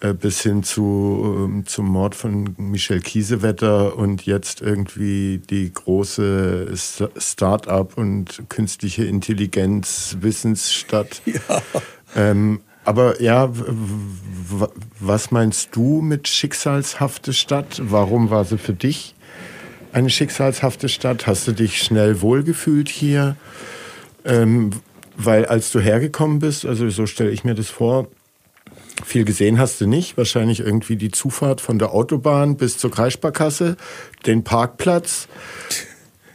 [0.00, 6.74] äh, bis hin zu, äh, zum Mord von Michel Kiesewetter und jetzt irgendwie die große
[7.16, 11.22] Start-up und künstliche Intelligenz Wissensstadt.
[11.48, 11.62] Ja.
[12.16, 13.50] Ähm, Aber ja,
[15.00, 17.80] was meinst du mit schicksalshafte Stadt?
[17.82, 19.14] Warum war sie für dich
[19.94, 21.26] eine schicksalshafte Stadt?
[21.26, 23.36] Hast du dich schnell wohlgefühlt hier?
[24.24, 24.70] Ähm,
[25.16, 28.08] weil als du hergekommen bist, also so stelle ich mir das vor,
[29.04, 30.16] viel gesehen hast du nicht.
[30.16, 33.76] Wahrscheinlich irgendwie die Zufahrt von der Autobahn bis zur Kreissparkasse,
[34.26, 35.28] den Parkplatz,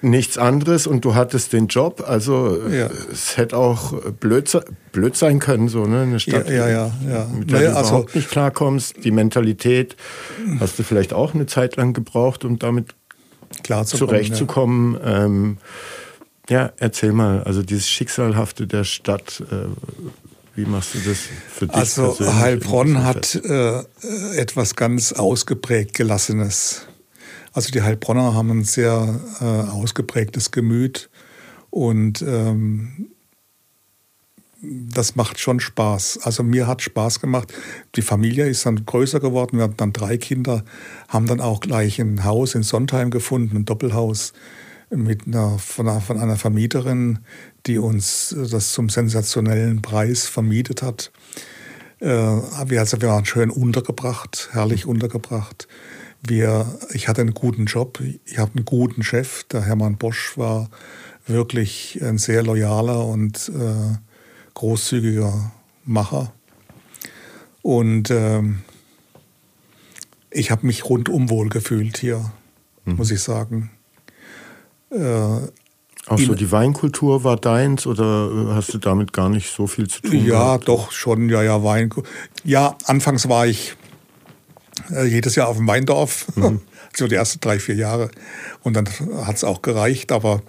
[0.02, 2.04] nichts anderes und du hattest den Job.
[2.08, 2.90] Also ja.
[3.12, 4.50] es hätte auch blöd,
[4.94, 6.04] blöd sein können, so ne?
[6.04, 9.04] eine Stadt, ja, ja, ja, mit der naja, du also überhaupt nicht klarkommst.
[9.04, 9.98] Die Mentalität
[10.62, 12.96] hast du vielleicht auch eine Zeit lang gebraucht, um damit
[13.70, 14.96] Klar zu zurechtzukommen.
[14.96, 15.26] Ja.
[15.26, 15.58] Ähm,
[16.50, 19.68] ja, erzähl mal, also dieses Schicksalhafte der Stadt, äh,
[20.56, 21.20] wie machst du das
[21.54, 21.76] für dich?
[21.76, 23.84] Also Heilbronn hat äh,
[24.36, 26.88] etwas ganz ausgeprägt Gelassenes.
[27.54, 31.12] Also die Heilbronner haben ein sehr äh, ausgeprägtes Gemüt
[31.70, 33.12] und ähm,
[34.62, 36.20] das macht schon Spaß.
[36.24, 37.54] Also mir hat Spaß gemacht.
[37.96, 39.58] Die Familie ist dann größer geworden.
[39.58, 40.64] Wir hatten dann drei Kinder,
[41.08, 44.34] haben dann auch gleich ein Haus in Sondheim gefunden, ein Doppelhaus
[44.90, 47.20] mit einer, von, einer, von einer Vermieterin,
[47.68, 51.12] die uns das zum sensationellen Preis vermietet hat.
[52.00, 55.68] Äh, wir, also wir waren schön untergebracht, herrlich untergebracht.
[56.22, 59.44] Wir, ich hatte einen guten Job, ich habe einen guten Chef.
[59.46, 60.70] Der Hermann Bosch war
[61.28, 63.98] wirklich ein sehr loyaler und äh,
[64.60, 65.52] großzügiger
[65.86, 66.34] Macher.
[67.62, 68.42] Und äh,
[70.32, 72.30] ich habe mich rundum wohl gefühlt hier,
[72.84, 72.98] mhm.
[72.98, 73.72] muss ich sagen.
[74.92, 75.00] Äh,
[76.08, 79.88] Auch so die Weinkultur war deins oder äh, hast du damit gar nicht so viel
[79.88, 80.26] zu tun?
[80.26, 80.68] Ja, gehabt?
[80.68, 81.90] doch, schon, ja, ja, Wein.
[82.44, 83.78] Ja, anfangs war ich
[84.92, 86.60] äh, jedes Jahr auf dem Weindorf, mhm.
[86.94, 88.12] so die ersten drei, vier Jahre.
[88.62, 88.90] Und dann
[89.26, 90.42] hat es auch gereicht, aber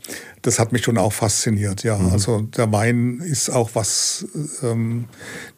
[0.43, 1.99] das hat mich schon auch fasziniert, ja.
[1.99, 2.13] Mhm.
[2.13, 4.27] Also der Wein ist auch was
[4.63, 5.07] ähm,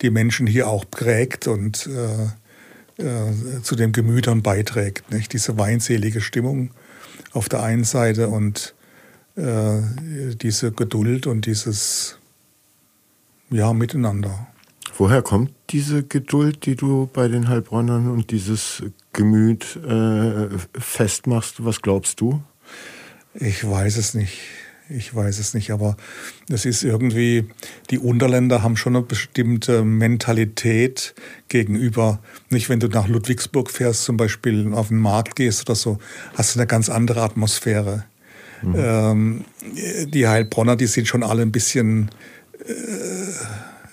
[0.00, 5.10] die Menschen hier auch prägt und äh, äh, zu den Gemütern beiträgt.
[5.10, 5.32] Nicht?
[5.32, 6.70] Diese weinselige Stimmung
[7.32, 8.74] auf der einen Seite und
[9.36, 9.80] äh,
[10.34, 12.18] diese Geduld und dieses
[13.50, 14.48] ja, Miteinander.
[14.98, 21.64] Woher kommt diese Geduld, die du bei den Heilbronnern und dieses Gemüt äh, festmachst?
[21.64, 22.42] Was glaubst du?
[23.34, 24.38] Ich weiß es nicht.
[24.96, 25.96] Ich weiß es nicht, aber
[26.48, 27.48] es ist irgendwie,
[27.90, 31.14] die Unterländer haben schon eine bestimmte Mentalität
[31.48, 35.98] gegenüber, nicht wenn du nach Ludwigsburg fährst, zum Beispiel auf den Markt gehst oder so,
[36.34, 38.04] hast du eine ganz andere Atmosphäre.
[38.62, 38.74] Mhm.
[38.76, 39.44] Ähm,
[40.06, 42.10] die Heilbronner, die sind schon alle ein bisschen
[42.66, 42.72] äh,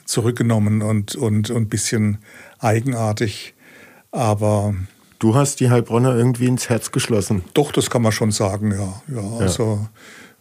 [0.05, 2.19] zurückgenommen und, und, und ein bisschen
[2.59, 3.53] eigenartig.
[4.11, 4.75] Aber.
[5.19, 7.43] Du hast die Heilbronner irgendwie ins Herz geschlossen.
[7.53, 9.01] Doch, das kann man schon sagen, ja.
[9.13, 9.37] ja, ja.
[9.37, 9.87] Also,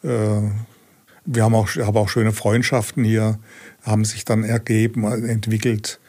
[0.03, 3.39] wir haben auch, haben auch schöne Freundschaften hier,
[3.83, 6.01] haben sich dann ergeben, entwickelt.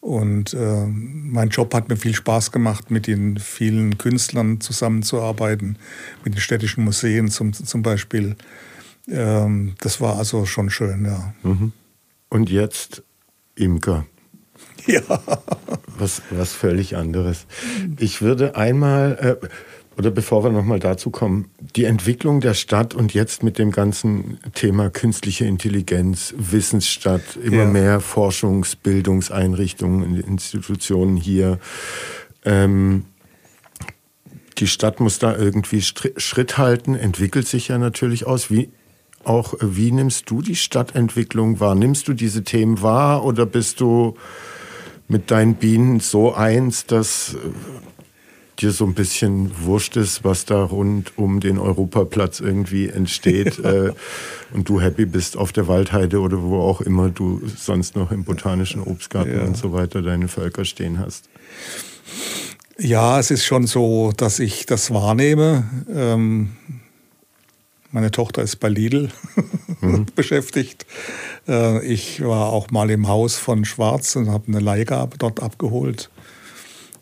[0.00, 5.76] Und äh, mein Job hat mir viel Spaß gemacht, mit den vielen Künstlern zusammenzuarbeiten,
[6.24, 8.36] mit den städtischen Museen zum, zum Beispiel.
[9.08, 11.34] Ähm, das war also schon schön, ja.
[11.42, 11.72] Mhm.
[12.28, 13.02] Und jetzt
[13.54, 14.06] Imker.
[14.86, 15.02] Ja.
[15.98, 17.44] Was, was völlig anderes.
[17.98, 19.48] Ich würde einmal, äh,
[19.98, 24.38] oder bevor wir nochmal dazu kommen, die Entwicklung der Stadt und jetzt mit dem ganzen
[24.54, 27.66] Thema künstliche Intelligenz, Wissensstadt, immer ja.
[27.66, 31.58] mehr Forschungs-, Bildungseinrichtungen, Institutionen hier.
[32.44, 33.06] Ähm,
[34.58, 38.52] die Stadt muss da irgendwie Schritt halten, entwickelt sich ja natürlich aus.
[38.52, 38.70] Wie,
[39.24, 41.74] auch, wie nimmst du die Stadtentwicklung wahr?
[41.74, 44.14] Nimmst du diese Themen wahr oder bist du
[45.08, 47.38] mit deinen Bienen so eins, dass äh,
[48.60, 53.92] dir so ein bisschen wurscht ist, was da rund um den Europaplatz irgendwie entsteht äh,
[54.52, 58.24] und du happy bist auf der Waldheide oder wo auch immer du sonst noch im
[58.24, 59.44] botanischen Obstgarten ja.
[59.44, 61.28] und so weiter deine Völker stehen hast?
[62.78, 65.64] Ja, es ist schon so, dass ich das wahrnehme.
[65.92, 66.50] Ähm,
[67.90, 69.10] meine Tochter ist bei Lidl
[69.80, 70.06] mhm.
[70.14, 70.86] beschäftigt.
[71.48, 76.10] Äh, ich war auch mal im Haus von Schwarz und habe eine Leihgabe dort abgeholt.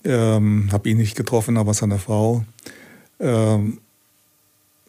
[0.07, 2.45] Ähm, habe ihn nicht getroffen, aber seine Frau.
[3.19, 3.81] Ähm,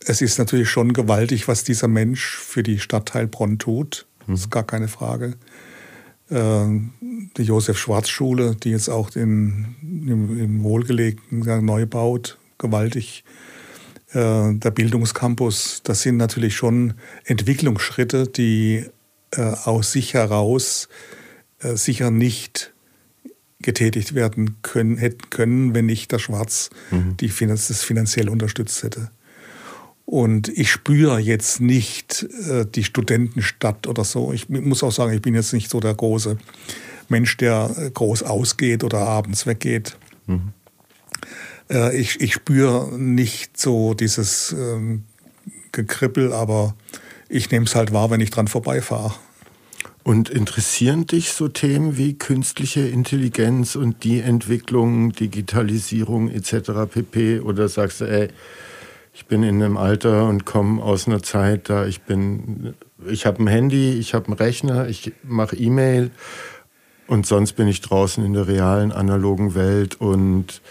[0.06, 4.06] es ist natürlich schon gewaltig, was dieser Mensch für die Stadt Heilbronn tut.
[4.26, 4.32] Mhm.
[4.32, 5.34] Das ist gar keine Frage.
[6.30, 6.94] Ähm,
[7.38, 13.24] die Josef-Schwarz-Schule, die jetzt auch den, im, im Wohlgelegten neu baut, gewaltig
[14.12, 18.86] äh, der Bildungscampus, das sind natürlich schon Entwicklungsschritte, die
[19.32, 20.90] äh, aus sich heraus
[21.60, 22.74] äh, sicher nicht
[23.62, 27.18] getätigt werden können, hätten können, wenn nicht der Schwarz mhm.
[27.18, 29.12] die Finanz, das finanziell unterstützt hätte.
[30.06, 34.32] Und ich spüre jetzt nicht äh, die Studentenstadt oder so.
[34.32, 36.38] Ich muss auch sagen, ich bin jetzt nicht so der große
[37.10, 39.98] Mensch, der groß ausgeht oder abends weggeht.
[40.28, 40.54] Mhm.
[41.70, 45.04] Äh, ich, ich spüre nicht so dieses ähm,
[45.72, 46.76] Gekribbel, aber
[47.28, 49.14] ich nehme es halt wahr, wenn ich dran vorbeifahre.
[50.08, 56.90] Und interessieren dich so Themen wie künstliche Intelligenz und die Entwicklung, Digitalisierung etc.
[56.90, 57.42] pp?
[57.42, 58.30] Oder sagst du, ey,
[59.14, 62.74] ich bin in einem Alter und komme aus einer Zeit, da ich bin,
[63.06, 66.12] ich habe ein Handy, ich habe einen Rechner, ich mache E-Mail
[67.08, 70.62] und sonst bin ich draußen in der realen, analogen Welt und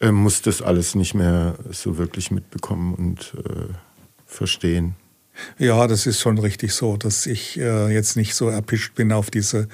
[0.00, 3.72] äh, muss das alles nicht mehr so wirklich mitbekommen und äh,
[4.26, 4.96] verstehen.
[5.58, 9.30] Ja, das ist schon richtig so, dass ich äh, jetzt nicht so erpischt bin auf
[9.30, 9.68] diese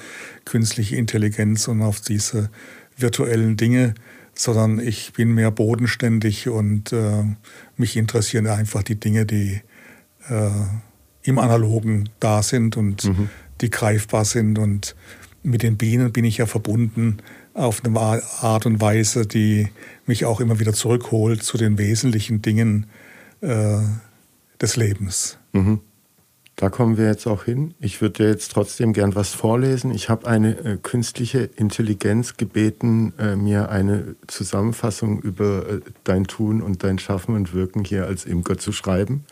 [0.45, 2.49] künstliche Intelligenz und auf diese
[2.97, 3.95] virtuellen Dinge,
[4.33, 7.23] sondern ich bin mehr bodenständig und äh,
[7.77, 9.61] mich interessieren einfach die Dinge, die
[10.29, 10.49] äh,
[11.23, 13.29] im Analogen da sind und mhm.
[13.61, 14.59] die greifbar sind.
[14.59, 14.95] Und
[15.43, 17.17] mit den Bienen bin ich ja verbunden
[17.53, 19.69] auf eine Art und Weise, die
[20.05, 22.87] mich auch immer wieder zurückholt zu den wesentlichen Dingen
[23.41, 23.77] äh,
[24.61, 25.37] des Lebens.
[25.55, 25.79] Mhm.
[26.57, 27.73] Da kommen wir jetzt auch hin.
[27.79, 29.91] Ich würde dir jetzt trotzdem gern was vorlesen.
[29.91, 36.61] Ich habe eine äh, künstliche Intelligenz gebeten, äh, mir eine Zusammenfassung über äh, dein Tun
[36.61, 39.25] und dein Schaffen und Wirken hier als Imker zu schreiben.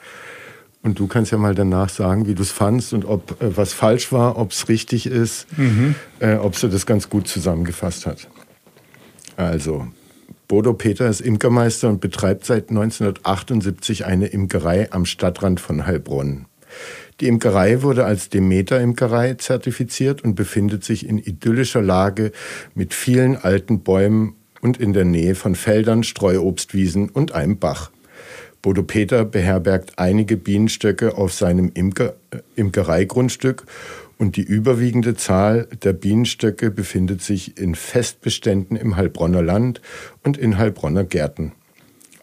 [0.82, 3.72] Und du kannst ja mal danach sagen, wie du es fandst und ob äh, was
[3.72, 5.96] falsch war, ob es richtig ist, mhm.
[6.20, 8.28] Äh, ob sie das ganz gut zusammengefasst hat.
[9.38, 9.88] Also,
[10.54, 16.46] Bodo Peter ist Imkermeister und betreibt seit 1978 eine Imkerei am Stadtrand von Heilbronn.
[17.20, 22.32] Die Imkerei wurde als Demeter-Imkerei zertifiziert und befindet sich in idyllischer Lage
[22.76, 27.90] mit vielen alten Bäumen und in der Nähe von Feldern, Streuobstwiesen und einem Bach.
[28.62, 33.66] Bodo Peter beherbergt einige Bienenstöcke auf seinem Imker äh, Imkereigrundstück
[34.18, 39.82] und die überwiegende Zahl der Bienenstöcke befindet sich in Festbeständen im Heilbronner Land
[40.24, 41.54] und in Heilbronner Gärten.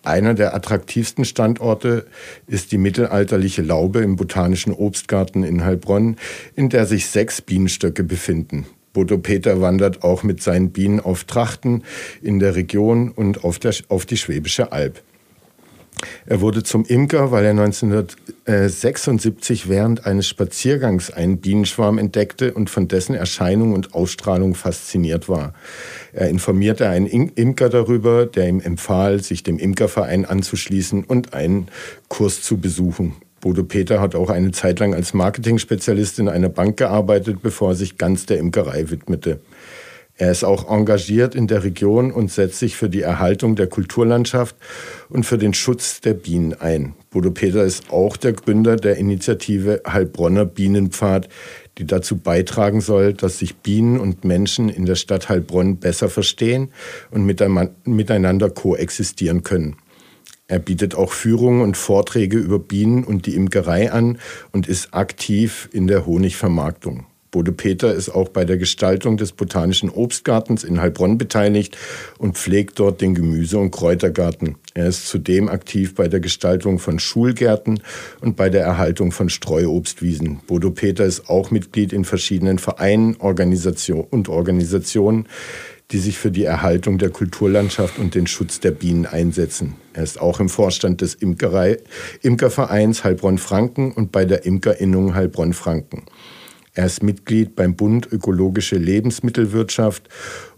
[0.02, 2.06] Einer der attraktivsten Standorte
[2.46, 6.16] ist die mittelalterliche Laube im Botanischen Obstgarten in Heilbronn,
[6.56, 8.66] in der sich sechs Bienenstöcke befinden.
[8.92, 11.84] Bodo Peter wandert auch mit seinen Bienen auf Trachten
[12.22, 15.02] in der Region und auf, der, auf die Schwäbische Alb.
[16.26, 22.88] Er wurde zum Imker, weil er 1976 während eines Spaziergangs einen Bienenschwarm entdeckte und von
[22.88, 25.54] dessen Erscheinung und Ausstrahlung fasziniert war.
[26.12, 31.68] Er informierte einen Imker darüber, der ihm empfahl, sich dem Imkerverein anzuschließen und einen
[32.08, 33.16] Kurs zu besuchen.
[33.40, 37.74] Bodo Peter hat auch eine Zeit lang als Marketing-Spezialist in einer Bank gearbeitet, bevor er
[37.74, 39.40] sich ganz der Imkerei widmete.
[40.20, 44.54] Er ist auch engagiert in der Region und setzt sich für die Erhaltung der Kulturlandschaft
[45.08, 46.94] und für den Schutz der Bienen ein.
[47.08, 51.30] Bodo Peter ist auch der Gründer der Initiative Heilbronner Bienenpfad,
[51.78, 56.68] die dazu beitragen soll, dass sich Bienen und Menschen in der Stadt Heilbronn besser verstehen
[57.10, 59.76] und miteinander koexistieren können.
[60.48, 64.18] Er bietet auch Führungen und Vorträge über Bienen und die Imkerei an
[64.52, 67.06] und ist aktiv in der Honigvermarktung.
[67.30, 71.76] Bode Peter ist auch bei der Gestaltung des Botanischen Obstgartens in Heilbronn beteiligt
[72.18, 74.56] und pflegt dort den Gemüse- und Kräutergarten.
[74.74, 77.82] Er ist zudem aktiv bei der Gestaltung von Schulgärten
[78.20, 80.40] und bei der Erhaltung von Streuobstwiesen.
[80.46, 85.26] Bodo Peter ist auch Mitglied in verschiedenen Vereinen Organisation und Organisationen,
[85.92, 89.74] die sich für die Erhaltung der Kulturlandschaft und den Schutz der Bienen einsetzen.
[89.92, 91.78] Er ist auch im Vorstand des Imkerei,
[92.22, 96.04] Imkervereins Heilbronn-Franken und bei der Imkerinnung Heilbronn-Franken.
[96.72, 100.08] Er ist Mitglied beim Bund Ökologische Lebensmittelwirtschaft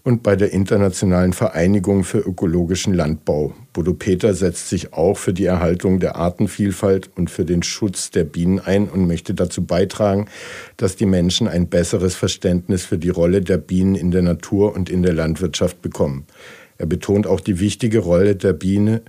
[0.02, 3.54] und bei der Internationalen Vereinigung für ökologischen Landbau.
[3.72, 8.24] Bodo Peter setzt sich auch für die Erhaltung der Artenvielfalt und für den Schutz der
[8.24, 10.26] Bienen ein und möchte dazu beitragen,
[10.76, 14.90] dass die Menschen ein besseres Verständnis für die Rolle der Bienen in der Natur und
[14.90, 16.26] in der Landwirtschaft bekommen.
[16.76, 19.00] Er betont auch die wichtige Rolle der Biene,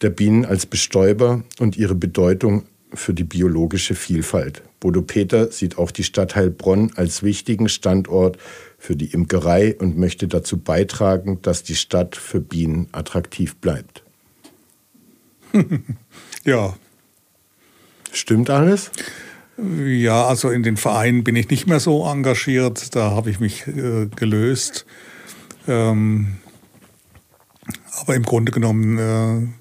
[0.00, 2.62] der Bienen als Bestäuber und ihre Bedeutung
[2.94, 4.62] für die biologische Vielfalt.
[4.80, 8.38] Bodo Peter sieht auch die Stadt Heilbronn als wichtigen Standort
[8.78, 14.04] für die Imkerei und möchte dazu beitragen, dass die Stadt für Bienen attraktiv bleibt.
[16.44, 16.76] ja.
[18.12, 18.90] Stimmt alles?
[19.58, 22.94] Ja, also in den Vereinen bin ich nicht mehr so engagiert.
[22.94, 24.86] Da habe ich mich äh, gelöst.
[25.66, 26.36] Ähm,
[28.00, 29.52] aber im Grunde genommen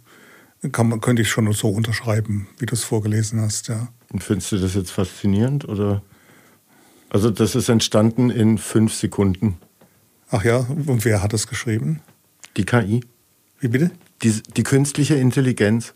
[0.64, 3.90] äh, kann, könnte ich schon so unterschreiben, wie du es vorgelesen hast, ja.
[4.12, 6.02] Und findest du das jetzt faszinierend oder?
[7.10, 9.58] Also das ist entstanden in fünf Sekunden.
[10.30, 12.02] Ach ja, und wer hat das geschrieben?
[12.58, 13.02] Die KI.
[13.60, 13.92] Wie bitte?
[14.24, 15.94] Die, die künstliche Intelligenz.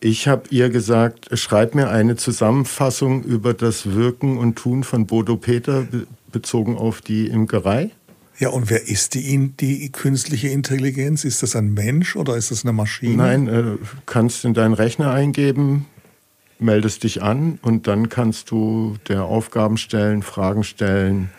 [0.00, 5.36] Ich habe ihr gesagt, schreib mir eine Zusammenfassung über das Wirken und Tun von Bodo
[5.36, 5.86] Peter
[6.30, 7.90] bezogen auf die Imkerei.
[8.38, 11.24] Ja, und wer ist die, die künstliche Intelligenz?
[11.24, 13.16] Ist das ein Mensch oder ist das eine Maschine?
[13.16, 13.64] Nein, äh,
[14.04, 15.86] kannst in deinen Rechner eingeben,
[16.58, 21.30] meldest dich an und dann kannst du der Aufgaben stellen, Fragen stellen,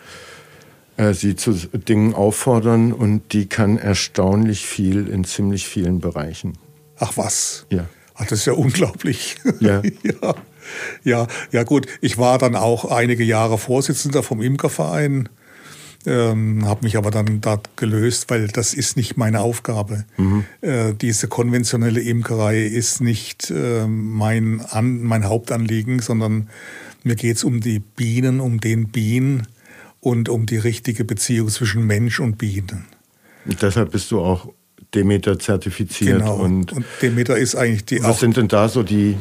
[0.96, 6.58] äh, sie zu Dingen auffordern und die kann erstaunlich viel in ziemlich vielen Bereichen.
[6.98, 7.66] Ach was?
[7.70, 7.86] Ja.
[8.14, 9.36] Ach, das ist ja unglaublich.
[9.60, 9.82] Ja.
[10.02, 10.34] ja.
[11.02, 11.86] Ja, ja gut.
[12.02, 15.30] Ich war dann auch einige Jahre Vorsitzender vom Imkerverein
[16.06, 20.04] ähm, habe mich aber dann dort gelöst, weil das ist nicht meine Aufgabe.
[20.16, 20.44] Mhm.
[20.60, 26.48] Äh, diese konventionelle Imkerei ist nicht äh, mein, An mein Hauptanliegen, sondern
[27.04, 29.46] mir geht es um die Bienen, um den Bienen
[30.00, 32.86] und um die richtige Beziehung zwischen Mensch und Bienen.
[33.44, 34.52] Und deshalb bist du auch
[34.94, 36.18] Demeter zertifiziert.
[36.20, 36.36] Genau.
[36.36, 38.02] Und, und Demeter ist eigentlich die.
[38.02, 39.16] Was sind denn da so die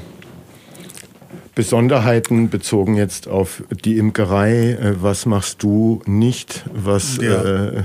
[1.58, 4.74] Besonderheiten bezogen jetzt auf die Imkerei.
[4.74, 7.70] Äh, was machst du nicht, was ja.
[7.70, 7.84] äh,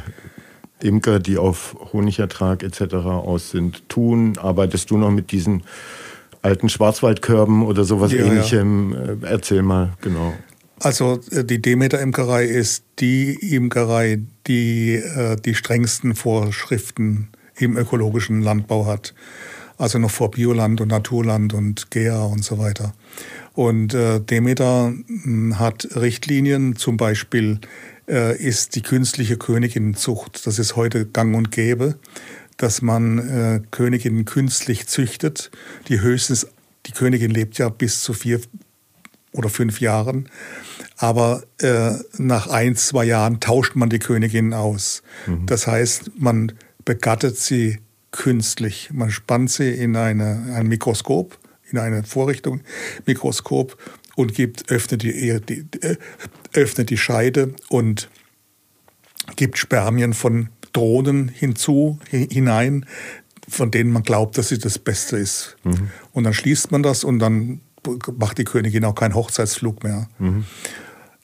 [0.83, 2.97] Imker, die auf Honigertrag etc.
[2.97, 4.37] aus sind, tun?
[4.37, 5.63] Arbeitest du noch mit diesen
[6.43, 8.93] alten Schwarzwaldkörben oder sowas ja, ähnlichem?
[8.93, 9.29] Ja.
[9.29, 10.35] Äh, erzähl mal, genau.
[10.79, 18.85] Also äh, die Demeter-Imkerei ist die Imkerei, die äh, die strengsten Vorschriften im ökologischen Landbau
[18.85, 19.15] hat.
[19.83, 22.95] Also noch vor Bioland und Naturland und GEA und so weiter.
[23.53, 27.59] Und äh, Demeter hm, hat Richtlinien, zum Beispiel
[28.09, 31.97] äh, ist die künstliche Königinnenzucht, das ist heute gang und gäbe,
[32.59, 35.51] dass man äh, Königinnen künstlich züchtet,
[35.89, 36.47] die höchstens,
[36.87, 38.41] die Königin lebt ja bis zu vier
[39.33, 40.29] oder fünf Jahren,
[40.97, 45.03] aber äh, nach ein, zwei Jahren tauscht man die Königin aus.
[45.27, 45.47] Mhm.
[45.47, 46.53] Das heißt, man
[46.85, 47.79] begattet sie
[48.13, 48.91] künstlich.
[48.93, 51.39] Man spannt sie in eine, ein Mikroskop
[51.73, 52.61] in eine Vorrichtung,
[53.07, 53.77] Mikroskop
[54.15, 55.97] und gibt, öffnet die, die, äh,
[56.53, 58.11] öffnet die Scheide und
[59.37, 62.87] gibt Spermien von Drohnen hinzu, hinein,
[63.49, 65.57] von denen man glaubt, dass sie das Beste ist.
[65.65, 65.91] Mhm.
[66.13, 67.61] Und dann schließt man das und dann
[68.17, 70.09] macht die Königin auch keinen Hochzeitsflug mehr.
[70.19, 70.45] Mhm.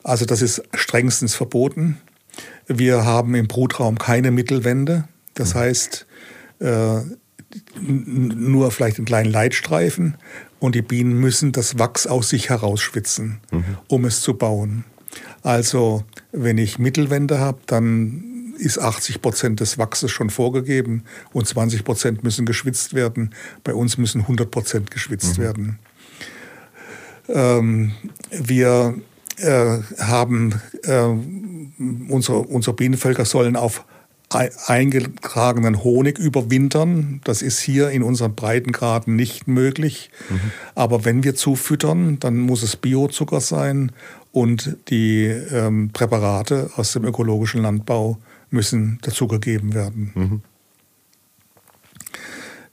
[0.02, 1.98] Also das ist strengstens verboten.
[2.66, 5.08] Wir haben im Brutraum keine Mittelwände.
[5.34, 5.58] Das mhm.
[5.58, 6.06] heißt,
[6.60, 7.00] äh,
[7.88, 10.16] nur vielleicht einen kleinen Leitstreifen
[10.58, 13.64] und die Bienen müssen das Wachs aus sich herausschwitzen, mhm.
[13.88, 14.84] um es zu bauen.
[15.42, 21.84] Also wenn ich Mittelwände habe, dann ist 80 Prozent des Wachses schon vorgegeben und 20
[21.84, 23.34] Prozent müssen geschwitzt werden.
[23.64, 25.42] Bei uns müssen 100 Prozent geschwitzt mhm.
[25.42, 25.78] werden.
[27.28, 27.92] Ähm,
[28.30, 28.96] wir
[29.36, 31.02] äh, haben äh,
[32.12, 33.84] unsere, unsere Bienenvölker sollen auf
[34.30, 37.20] eingetragenen Honig überwintern.
[37.24, 40.10] Das ist hier in unseren Breitengraden nicht möglich.
[40.28, 40.40] Mhm.
[40.74, 43.92] Aber wenn wir zufüttern, dann muss es Biozucker sein
[44.32, 48.18] und die ähm, Präparate aus dem ökologischen Landbau
[48.50, 50.12] müssen dazugegeben werden.
[50.14, 50.42] Mhm.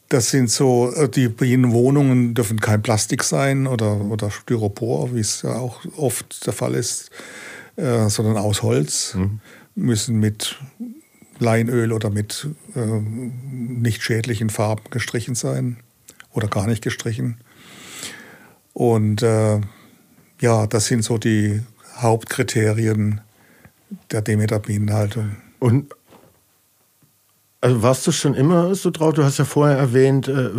[0.09, 5.41] Das sind so, äh, die Bienenwohnungen dürfen kein Plastik sein oder, oder Styropor, wie es
[5.41, 7.09] ja auch oft der Fall ist,
[7.77, 9.15] äh, sondern aus Holz.
[9.15, 9.39] Mhm.
[9.77, 10.57] Müssen mit
[11.39, 15.77] Leinöl oder mit äh, nicht schädlichen Farben gestrichen sein
[16.31, 17.37] oder gar nicht gestrichen.
[18.73, 19.61] Und äh,
[20.41, 21.61] ja, das sind so die
[21.97, 23.21] Hauptkriterien
[24.11, 25.37] der Demeter-Bienenhaltung.
[25.59, 25.93] Und
[27.61, 29.13] also warst du schon immer so drauf?
[29.13, 30.49] Du hast ja vorher erwähnt, äh,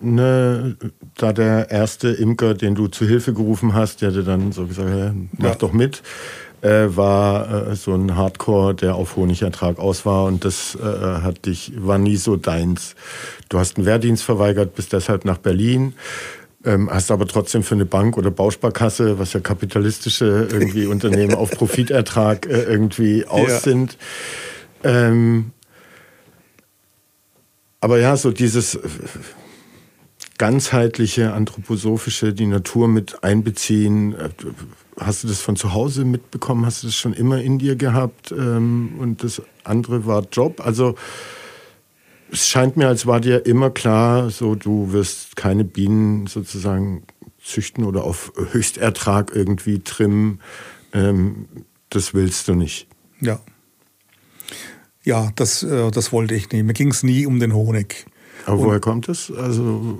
[0.00, 0.76] ne,
[1.16, 4.90] da der erste Imker, den du zu Hilfe gerufen hast, der dir dann so gesagt,
[4.90, 5.54] hey, mach ja.
[5.54, 6.02] doch mit
[6.62, 11.46] äh, war äh, so ein Hardcore, der auf Honigertrag aus war und das äh, hat
[11.46, 12.94] dich, war nie so deins.
[13.48, 15.94] Du hast einen Wehrdienst verweigert, bist deshalb nach Berlin.
[16.62, 21.50] Ähm, hast aber trotzdem für eine Bank oder Bausparkasse, was ja kapitalistische irgendwie Unternehmen auf
[21.50, 23.60] Profitertrag äh, irgendwie aus ja.
[23.60, 23.96] sind.
[24.84, 25.52] Ähm,
[27.80, 28.78] aber ja, so dieses
[30.36, 34.28] ganzheitliche, anthroposophische, die Natur mit einbeziehen, äh,
[35.00, 36.66] hast du das von zu Hause mitbekommen?
[36.66, 38.32] Hast du das schon immer in dir gehabt?
[38.32, 40.60] Ähm, und das andere war Job.
[40.64, 40.94] Also
[42.30, 47.02] es scheint mir, als war dir immer klar, so du wirst keine Bienen sozusagen
[47.42, 50.40] züchten oder auf Höchstertrag irgendwie trimmen.
[50.92, 51.48] Ähm,
[51.88, 52.86] das willst du nicht.
[53.20, 53.40] Ja.
[55.02, 56.64] Ja, das, äh, das wollte ich nicht.
[56.64, 58.06] Mir ging es nie um den Honig.
[58.52, 59.32] Aber woher kommt das?
[59.32, 59.98] Also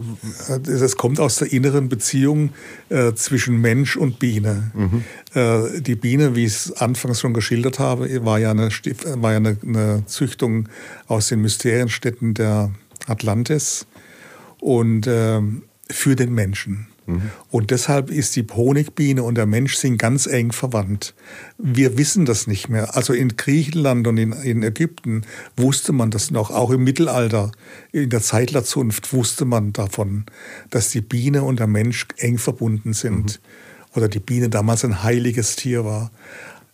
[0.49, 2.51] das kommt aus der inneren Beziehung
[2.89, 4.71] äh, zwischen Mensch und Biene.
[4.75, 5.05] Mhm.
[5.35, 9.37] Äh, die Biene, wie ich es anfangs schon geschildert habe, war ja, eine, war ja
[9.37, 10.69] eine, eine Züchtung
[11.07, 12.71] aus den Mysterienstädten der
[13.07, 13.87] Atlantis.
[14.61, 15.41] Und äh,
[15.91, 16.87] für den Menschen.
[17.51, 21.15] Und deshalb ist die Honigbiene und der Mensch sind ganz eng verwandt.
[21.59, 22.97] Wir wissen das nicht mehr.
[22.97, 25.23] Also in Griechenland und in, in Ägypten
[25.57, 26.51] wusste man das noch.
[26.51, 27.53] Auch im Mittelalter,
[27.93, 30.25] in der Zeitlerzunft wusste man davon,
[30.71, 33.41] dass die Biene und der Mensch eng verbunden sind.
[33.41, 33.97] Mhm.
[33.97, 36.11] Oder die Biene damals ein heiliges Tier war.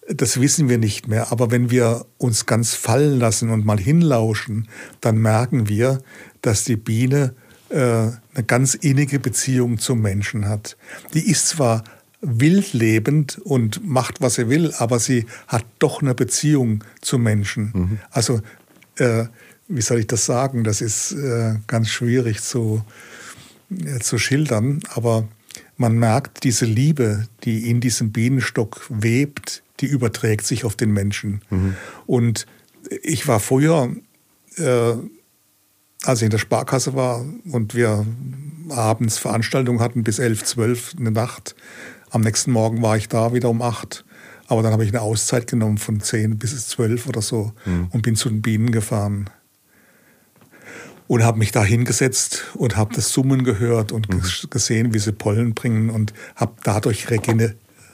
[0.08, 1.32] Das wissen wir nicht mehr.
[1.32, 4.68] Aber wenn wir uns ganz fallen lassen und mal hinlauschen,
[5.00, 6.00] dann merken wir,
[6.42, 7.34] dass die Biene
[7.68, 10.76] eine ganz innige Beziehung zum Menschen hat.
[11.14, 11.82] Die ist zwar
[12.20, 17.72] wildlebend und macht, was sie will, aber sie hat doch eine Beziehung zum Menschen.
[17.74, 17.98] Mhm.
[18.10, 18.40] Also,
[18.96, 19.26] äh,
[19.68, 20.64] wie soll ich das sagen?
[20.64, 22.84] Das ist äh, ganz schwierig zu,
[23.70, 25.28] äh, zu schildern, aber
[25.76, 31.42] man merkt diese Liebe, die in diesem Bienenstock webt, die überträgt sich auf den Menschen.
[31.50, 31.76] Mhm.
[32.06, 32.46] Und
[33.02, 33.94] ich war früher
[34.56, 34.94] äh,
[36.06, 38.06] als ich in der Sparkasse war und wir
[38.70, 41.54] abends Veranstaltungen hatten bis 11, 12 eine Nacht.
[42.10, 44.04] Am nächsten Morgen war ich da wieder um 8.
[44.48, 47.88] Aber dann habe ich eine Auszeit genommen von 10 bis 12 oder so mhm.
[47.90, 49.28] und bin zu den Bienen gefahren.
[51.08, 54.22] Und habe mich da hingesetzt und habe das Summen gehört und mhm.
[54.50, 57.50] gesehen, wie sie Pollen bringen und habe dadurch, regener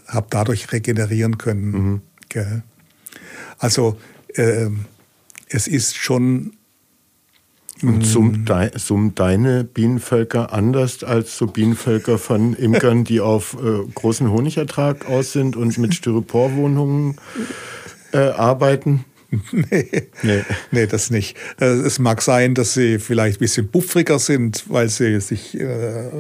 [0.06, 2.02] hab dadurch regenerieren können.
[2.34, 2.62] Mhm.
[3.58, 3.98] Also
[4.34, 4.68] äh,
[5.48, 6.52] es ist schon
[7.82, 8.04] und mhm.
[8.04, 14.30] summt, de, summt deine Bienenvölker anders als so Bienenvölker von Imkern, die auf äh, großen
[14.30, 17.16] Honigertrag aus sind und mit Styroporwohnungen
[18.12, 19.04] äh, arbeiten?
[19.50, 19.88] Nee.
[20.22, 20.44] nee.
[20.72, 21.38] nee, das nicht.
[21.58, 26.10] Äh, es mag sein, dass sie vielleicht ein bisschen buffriger sind, weil sie sich äh,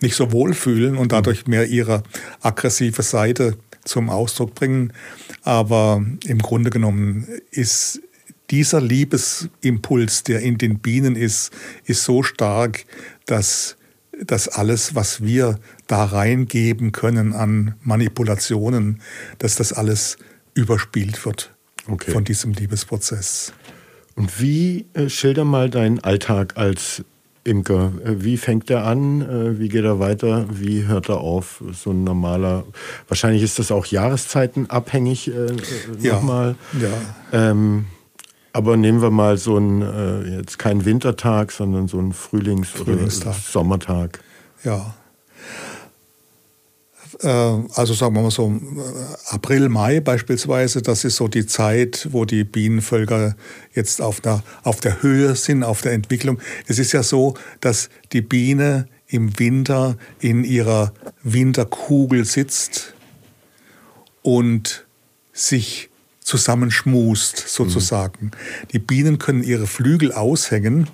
[0.00, 2.02] nicht so wohl fühlen und dadurch mehr ihre
[2.40, 4.94] aggressive Seite zum Ausdruck bringen.
[5.42, 8.00] Aber im Grunde genommen ist
[8.52, 11.50] dieser Liebesimpuls, der in den Bienen ist,
[11.84, 12.84] ist so stark,
[13.26, 13.76] dass
[14.20, 19.00] dass alles, was wir da reingeben können an Manipulationen,
[19.38, 20.18] dass das alles
[20.54, 21.54] überspielt wird
[21.88, 22.10] okay.
[22.10, 23.52] von diesem Liebesprozess.
[24.14, 27.02] Und wie, äh, schilder mal deinen Alltag als
[27.44, 27.92] Imker.
[28.04, 29.22] Äh, wie fängt er an?
[29.22, 30.46] Äh, wie geht er weiter?
[30.50, 31.62] Wie hört er auf?
[31.72, 32.64] So ein normaler,
[33.08, 35.56] wahrscheinlich ist das auch jahreszeitenabhängig äh,
[36.00, 36.54] ja, nochmal.
[36.80, 37.50] Ja.
[37.50, 37.86] Ähm,
[38.52, 43.08] aber nehmen wir mal so einen, äh, jetzt keinen Wintertag, sondern so einen Frühlings- oder
[43.08, 44.20] Sommertag.
[44.64, 44.94] Ja.
[47.20, 52.08] Äh, also sagen wir mal so äh, April, Mai beispielsweise, das ist so die Zeit,
[52.10, 53.36] wo die Bienenvölker
[53.74, 56.38] jetzt auf der, auf der Höhe sind, auf der Entwicklung.
[56.66, 60.92] Es ist ja so, dass die Biene im Winter in ihrer
[61.22, 62.94] Winterkugel sitzt
[64.22, 64.86] und
[65.32, 65.90] sich
[66.22, 68.26] zusammenschmust, sozusagen.
[68.26, 68.30] Mhm.
[68.72, 70.88] Die Bienen können ihre Flügel aushängen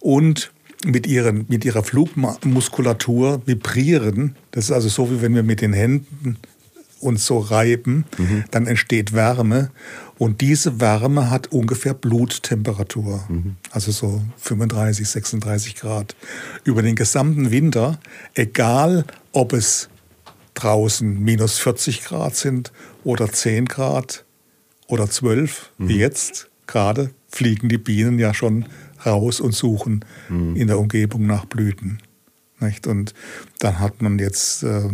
[0.00, 0.52] und
[0.84, 4.36] mit, ihren, mit ihrer Flugmuskulatur vibrieren.
[4.50, 6.36] Das ist also so, wie wenn wir mit den Händen
[7.00, 8.44] uns so reiben, mhm.
[8.50, 9.70] dann entsteht Wärme.
[10.18, 13.56] Und diese Wärme hat ungefähr Bluttemperatur, mhm.
[13.70, 16.16] also so 35, 36 Grad.
[16.64, 17.98] Über den gesamten Winter,
[18.34, 19.88] egal ob es
[20.54, 22.72] draußen minus 40 Grad sind
[23.02, 24.23] oder 10 Grad
[24.86, 25.88] oder 12, mhm.
[25.88, 28.66] wie jetzt gerade, fliegen die Bienen ja schon
[29.04, 30.56] raus und suchen mhm.
[30.56, 31.98] in der Umgebung nach Blüten.
[32.60, 32.86] Nicht?
[32.86, 33.14] Und
[33.58, 34.88] dann hat man jetzt äh,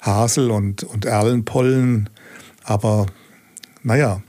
[0.00, 2.08] Hasel- und, und Erlenpollen,
[2.64, 3.06] aber
[3.82, 4.22] naja.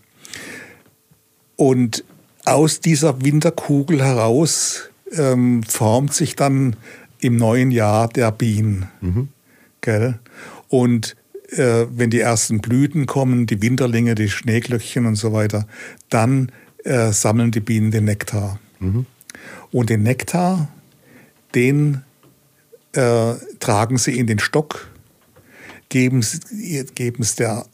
[1.55, 2.03] Und
[2.45, 6.75] aus dieser Winterkugel heraus ähm, formt sich dann
[7.19, 8.89] im neuen Jahr der Bienen.
[9.01, 9.29] Mhm.
[9.81, 10.19] Gell?
[10.67, 11.15] Und
[11.57, 15.67] äh, wenn die ersten Blüten kommen, die Winterlinge, die Schneeglöckchen und so weiter,
[16.09, 16.51] dann
[16.83, 18.59] äh, sammeln die Bienen den Nektar.
[18.79, 19.05] Mhm.
[19.71, 20.69] Und den Nektar,
[21.55, 22.03] den
[22.93, 24.89] äh, tragen sie in den Stock,
[25.89, 27.65] geben es der,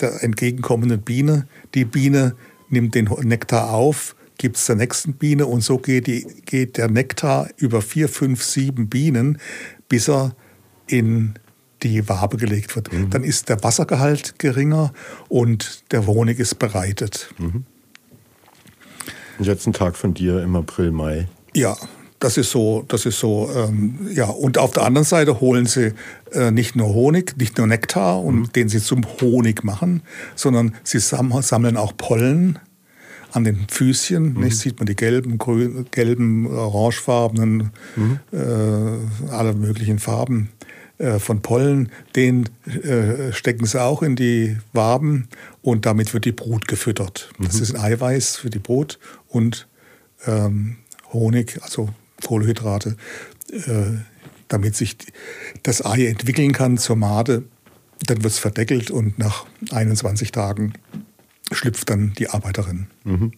[0.00, 1.46] der entgegenkommenden Biene.
[1.74, 2.34] Die Biene
[2.70, 6.90] nimmt den Nektar auf, gibt es der nächsten Biene und so geht, die, geht der
[6.90, 9.38] Nektar über vier, fünf, sieben Bienen,
[9.88, 10.34] bis er
[10.86, 11.34] in
[11.84, 12.92] die Wabe gelegt wird.
[12.92, 13.10] Mhm.
[13.10, 14.92] Dann ist der Wassergehalt geringer
[15.28, 17.28] und der Honig ist bereitet.
[17.38, 17.64] Mhm.
[19.38, 21.28] Und jetzt ein Tag von dir im April, Mai.
[21.54, 21.76] Ja,
[22.20, 24.26] das ist so, das ist so, ähm, ja.
[24.26, 25.92] Und auf der anderen Seite holen sie
[26.32, 28.52] äh, nicht nur Honig, nicht nur Nektar, und mhm.
[28.52, 30.02] den sie zum Honig machen,
[30.34, 32.58] sondern sie sammeln auch Pollen
[33.32, 34.34] an den Füßchen.
[34.34, 34.40] Mhm.
[34.40, 38.20] Nicht sieht man die gelben, grün, gelben, orangefarbenen, mhm.
[38.32, 40.50] äh, alle möglichen Farben.
[40.98, 45.28] Äh, von Pollen, den äh, stecken sie auch in die Waben
[45.60, 47.30] und damit wird die Brut gefüttert.
[47.38, 47.46] Mhm.
[47.46, 49.66] Das ist ein Eiweiß für die Brut und
[50.26, 50.76] ähm,
[51.12, 51.88] Honig, also
[52.24, 52.96] Kohlenhydrate,
[53.50, 53.98] äh,
[54.46, 54.96] damit sich
[55.64, 57.42] das Ei entwickeln kann zur Made.
[58.06, 60.74] Dann wird es verdeckelt und nach 21 Tagen
[61.50, 62.86] schlüpft dann die Arbeiterin.
[63.02, 63.32] Mhm.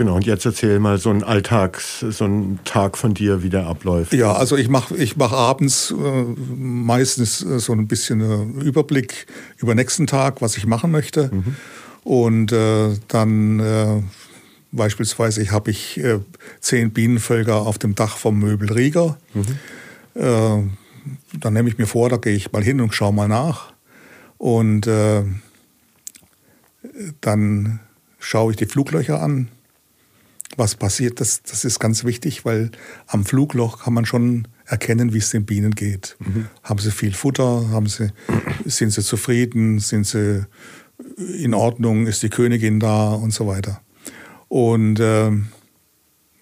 [0.00, 3.66] Genau, und jetzt erzähl mal so einen Alltags, so einen Tag von dir, wie der
[3.66, 4.14] abläuft.
[4.14, 6.24] Ja, also ich mache ich mach abends äh,
[6.56, 9.26] meistens äh, so ein bisschen einen Überblick
[9.58, 11.28] über nächsten Tag, was ich machen möchte.
[11.30, 11.56] Mhm.
[12.02, 14.02] Und äh, dann äh,
[14.72, 16.20] beispielsweise habe ich äh,
[16.60, 19.18] zehn Bienenvölker auf dem Dach vom Möbel Rieger.
[19.34, 19.44] Mhm.
[20.14, 20.62] Äh,
[21.38, 23.74] dann nehme ich mir vor, da gehe ich mal hin und schaue mal nach.
[24.38, 24.88] Und
[27.20, 27.80] dann
[28.18, 29.48] schaue ich die Fluglöcher an
[30.60, 32.70] was passiert, das, das ist ganz wichtig, weil
[33.08, 36.16] am Flugloch kann man schon erkennen, wie es den Bienen geht.
[36.20, 36.46] Mhm.
[36.62, 37.70] Haben sie viel Futter?
[37.70, 38.12] Haben sie,
[38.66, 39.80] sind sie zufrieden?
[39.80, 40.46] Sind sie
[41.36, 42.06] in Ordnung?
[42.06, 43.14] Ist die Königin da?
[43.14, 43.80] Und so weiter.
[44.48, 45.30] Und äh,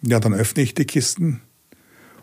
[0.02, 1.40] ja, dann öffne ich die Kisten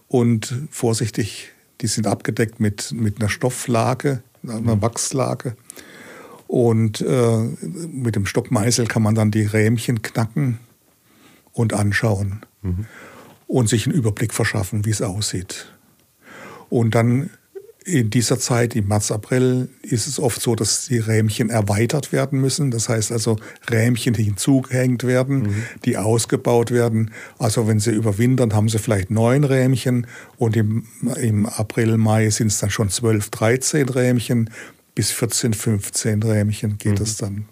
[0.07, 4.81] und vorsichtig, die sind abgedeckt mit, mit einer Stofflage, einer mhm.
[4.81, 5.55] Wachslage.
[6.47, 7.37] Und äh,
[7.87, 10.59] mit dem Stockmeißel kann man dann die Rähmchen knacken
[11.55, 12.85] und anschauen mhm.
[13.47, 15.73] und sich einen Überblick verschaffen, wie es aussieht.
[16.69, 17.31] Und dann
[17.85, 22.41] in dieser Zeit, im März, April, ist es oft so, dass die Rähmchen erweitert werden
[22.41, 22.71] müssen.
[22.71, 23.37] Das heißt also,
[23.69, 25.63] Rähmchen hinzugehängt werden, mhm.
[25.85, 27.11] die ausgebaut werden.
[27.37, 30.87] Also wenn sie überwintern, haben sie vielleicht neun Rähmchen und im,
[31.21, 34.49] im April, Mai sind es dann schon zwölf, dreizehn Rähmchen.
[34.95, 37.25] Bis 14, 15 Rähmchen geht es mhm.
[37.25, 37.45] dann.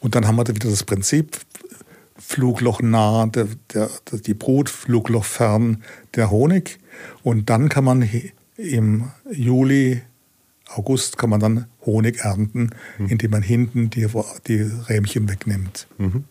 [0.00, 1.38] Und dann haben wir wieder das Prinzip,
[2.18, 3.88] Flugloch nah, der, der,
[4.26, 5.82] die Brut, Flugloch fern,
[6.14, 6.78] der Honig.
[7.22, 8.08] Und dann kann man
[8.56, 10.02] im Juli,
[10.68, 13.06] August kann man dann Honig ernten, mhm.
[13.06, 14.06] indem man hinten die,
[14.46, 15.86] die Rähmchen wegnimmt.
[15.98, 16.24] Mhm.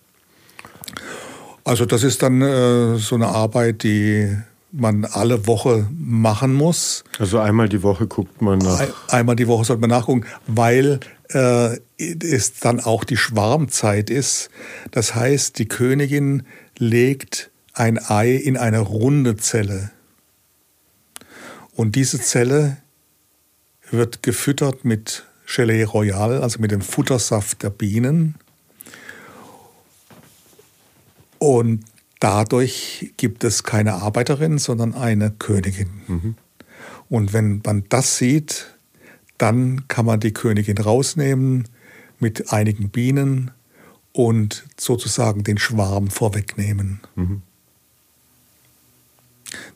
[1.63, 4.37] Also das ist dann äh, so eine Arbeit, die
[4.71, 7.03] man alle Woche machen muss.
[7.19, 8.85] Also einmal die Woche guckt man nach.
[9.09, 10.99] einmal die Woche sollte man nachgucken, weil
[11.29, 14.49] äh, es dann auch die Schwarmzeit ist.
[14.91, 16.43] Das heißt, die Königin
[16.77, 19.91] legt ein Ei in eine runde Zelle.
[21.75, 22.77] Und diese Zelle
[23.91, 28.35] wird gefüttert mit Gelee Royal, also mit dem Futtersaft der Bienen.
[31.39, 31.85] Und
[32.19, 36.01] dadurch gibt es keine Arbeiterin, sondern eine Königin.
[36.07, 36.35] Mhm.
[37.09, 38.76] Und wenn man das sieht,
[39.37, 41.67] dann kann man die Königin rausnehmen
[42.19, 43.51] mit einigen Bienen
[44.11, 47.01] und sozusagen den Schwarm vorwegnehmen.
[47.15, 47.41] Mhm.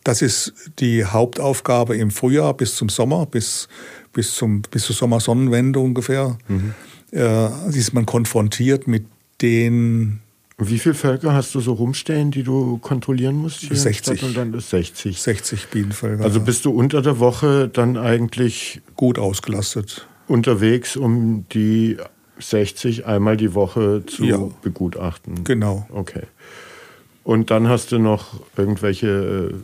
[0.03, 3.67] Das ist die Hauptaufgabe im Frühjahr bis zum Sommer, bis,
[4.13, 6.37] bis, zum, bis zur Sommersonnenwende ungefähr.
[6.47, 6.73] Mhm.
[7.11, 9.05] Äh, ist man konfrontiert mit
[9.41, 10.21] den
[10.69, 13.61] wie viele Völker hast du so rumstehen, die du kontrollieren musst?
[13.61, 14.23] Hier 60.
[14.23, 15.21] Und dann ist 60.
[15.21, 16.23] 60 Bienenvölker.
[16.23, 21.97] Also bist du unter der Woche dann eigentlich gut ausgelastet unterwegs, um die
[22.39, 24.39] 60 einmal die Woche zu ja.
[24.61, 25.43] begutachten.
[25.43, 25.85] Genau.
[25.91, 26.23] Okay.
[27.23, 29.55] Und dann hast du noch irgendwelche äh,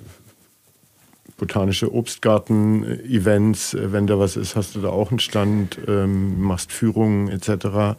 [1.37, 7.29] botanische Obstgarten-Events, wenn da was ist, hast du da auch einen Stand, ähm, machst Führungen
[7.29, 7.97] etc.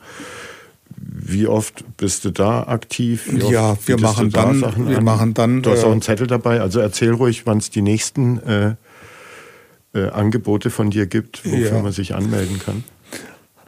[1.00, 3.30] Wie oft bist du da aktiv?
[3.48, 5.62] ja, wir machen, da dann, wir machen dann.
[5.62, 6.60] Du hast auch einen äh, Zettel dabei.
[6.60, 8.74] Also erzähl ruhig, wann es die nächsten äh,
[9.94, 11.82] äh, Angebote von dir gibt, wofür ja.
[11.82, 12.84] man sich anmelden kann.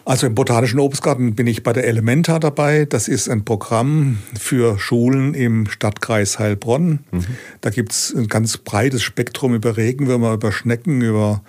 [0.04, 2.84] Also im Botanischen Obstgarten bin ich bei der Elementa dabei.
[2.84, 7.00] Das ist ein Programm für Schulen im Stadtkreis Heilbronn.
[7.10, 7.26] Mhm.
[7.60, 11.42] Da gibt es ein ganz breites Spektrum über Regenwürmer, über Schnecken, über,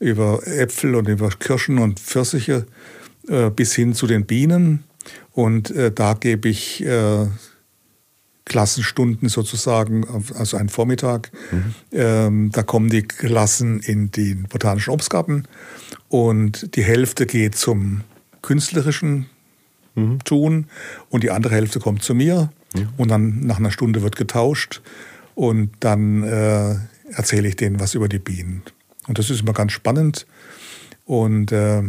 [0.00, 2.66] über Äpfel und über Kirschen und Pfirsiche
[3.28, 4.84] äh, bis hin zu den Bienen.
[5.32, 7.26] Und äh, da gebe ich äh,
[8.48, 11.30] Klassenstunden sozusagen, also einen Vormittag.
[11.52, 11.74] Mhm.
[11.92, 15.44] Ähm, da kommen die Klassen in den Botanischen Obstgarten
[16.08, 18.02] und die Hälfte geht zum
[18.42, 19.26] künstlerischen
[19.94, 20.24] mhm.
[20.24, 20.66] Tun
[21.10, 22.50] und die andere Hälfte kommt zu mir.
[22.74, 22.88] Mhm.
[22.96, 24.80] Und dann nach einer Stunde wird getauscht
[25.34, 26.76] und dann äh,
[27.10, 28.62] erzähle ich denen was über die Bienen.
[29.06, 30.26] Und das ist immer ganz spannend.
[31.04, 31.82] Und äh,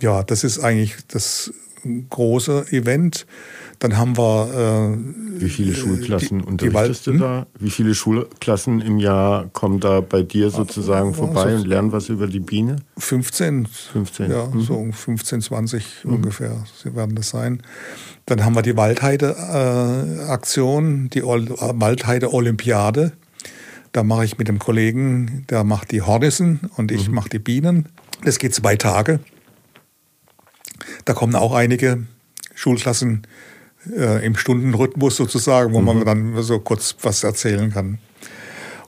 [0.00, 1.52] ja, das ist eigentlich das
[2.10, 3.26] große Event.
[3.78, 4.90] Dann haben wir.
[4.90, 4.96] Äh,
[5.40, 7.46] Wie viele Schulklassen die, unterrichtest die, du da?
[7.58, 12.08] Wie viele Schulklassen im Jahr kommen da bei dir sozusagen also, vorbei und lernen was
[12.08, 12.76] über die Biene?
[12.98, 13.66] 15.
[13.66, 14.30] 15.
[14.30, 14.62] Ja, mhm.
[14.62, 16.14] so 15, 20 mhm.
[16.14, 17.62] ungefähr sie werden das sein.
[18.26, 23.12] Dann haben wir die Waldheide-Aktion, äh, die Waldheide-Olympiade.
[23.92, 27.14] Da mache ich mit dem Kollegen, der macht die Hornissen und ich mhm.
[27.14, 27.86] mache die Bienen.
[28.24, 29.20] Das geht zwei Tage.
[31.04, 32.04] Da kommen auch einige
[32.54, 33.26] Schulklassen
[33.96, 35.86] äh, im Stundenrhythmus sozusagen, wo mhm.
[35.86, 37.98] man dann so kurz was erzählen kann.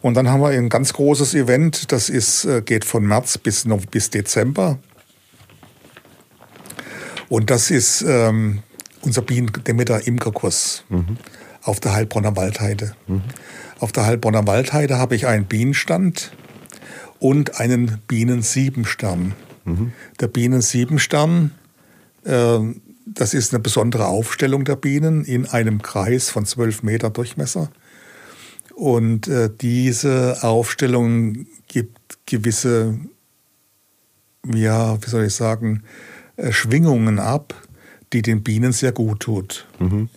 [0.01, 3.67] Und dann haben wir ein ganz großes Event, das ist, äh, geht von März bis,
[3.91, 4.79] bis Dezember.
[7.29, 8.63] Und das ist ähm,
[9.03, 11.17] unser Bienen-Demeter Imkerkurs mhm.
[11.63, 12.95] auf der Heilbronner Waldheide.
[13.07, 13.23] Mhm.
[13.79, 16.33] Auf der Heilbronner Waldheide habe ich einen Bienenstand
[17.19, 19.35] und einen Bienen-Siebenstern.
[19.65, 19.93] Mhm.
[20.19, 21.53] Der Bienen-Siebenstern,
[22.23, 27.71] das ist eine besondere Aufstellung der Bienen in einem Kreis von zwölf Meter Durchmesser.
[28.75, 32.99] Und äh, diese Aufstellung gibt gewisse,
[34.47, 35.83] ja, wie soll ich sagen,
[36.37, 37.55] äh, Schwingungen ab,
[38.13, 39.67] die den Bienen sehr gut tut.
[39.79, 40.09] Mhm.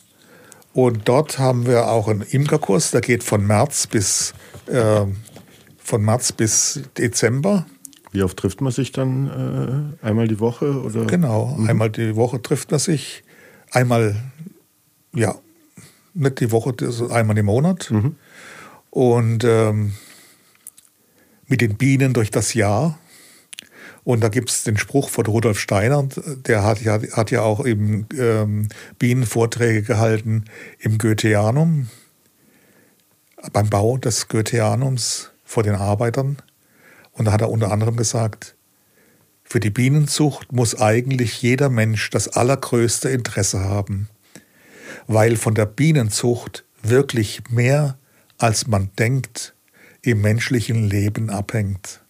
[0.73, 4.33] Und dort haben wir auch einen Imkerkurs, der geht von März bis,
[4.67, 5.05] äh,
[5.77, 7.65] von März bis Dezember.
[8.13, 9.97] Wie oft trifft man sich dann?
[10.01, 10.81] Äh, einmal die Woche?
[10.81, 11.05] Oder?
[11.05, 11.69] Genau, mhm.
[11.69, 13.23] einmal die Woche trifft man sich.
[13.71, 14.15] Einmal,
[15.13, 15.35] ja,
[16.13, 16.73] nicht die Woche,
[17.09, 17.91] einmal im Monat.
[17.91, 18.15] Mhm
[18.93, 19.93] und ähm,
[21.47, 22.99] mit den Bienen durch das Jahr.
[24.03, 26.07] Und da gibt es den Spruch von Rudolf Steiner,
[26.45, 28.67] der hat ja, hat ja auch eben ähm,
[28.99, 30.45] Bienenvorträge gehalten
[30.77, 31.87] im Goetheanum,
[33.51, 36.37] beim Bau des Goetheanums vor den Arbeitern.
[37.13, 38.55] Und da hat er unter anderem gesagt,
[39.43, 44.09] für die Bienenzucht muss eigentlich jeder Mensch das allergrößte Interesse haben,
[45.07, 47.97] weil von der Bienenzucht wirklich mehr
[48.37, 49.53] als man denkt,
[50.01, 52.01] im menschlichen Leben abhängt.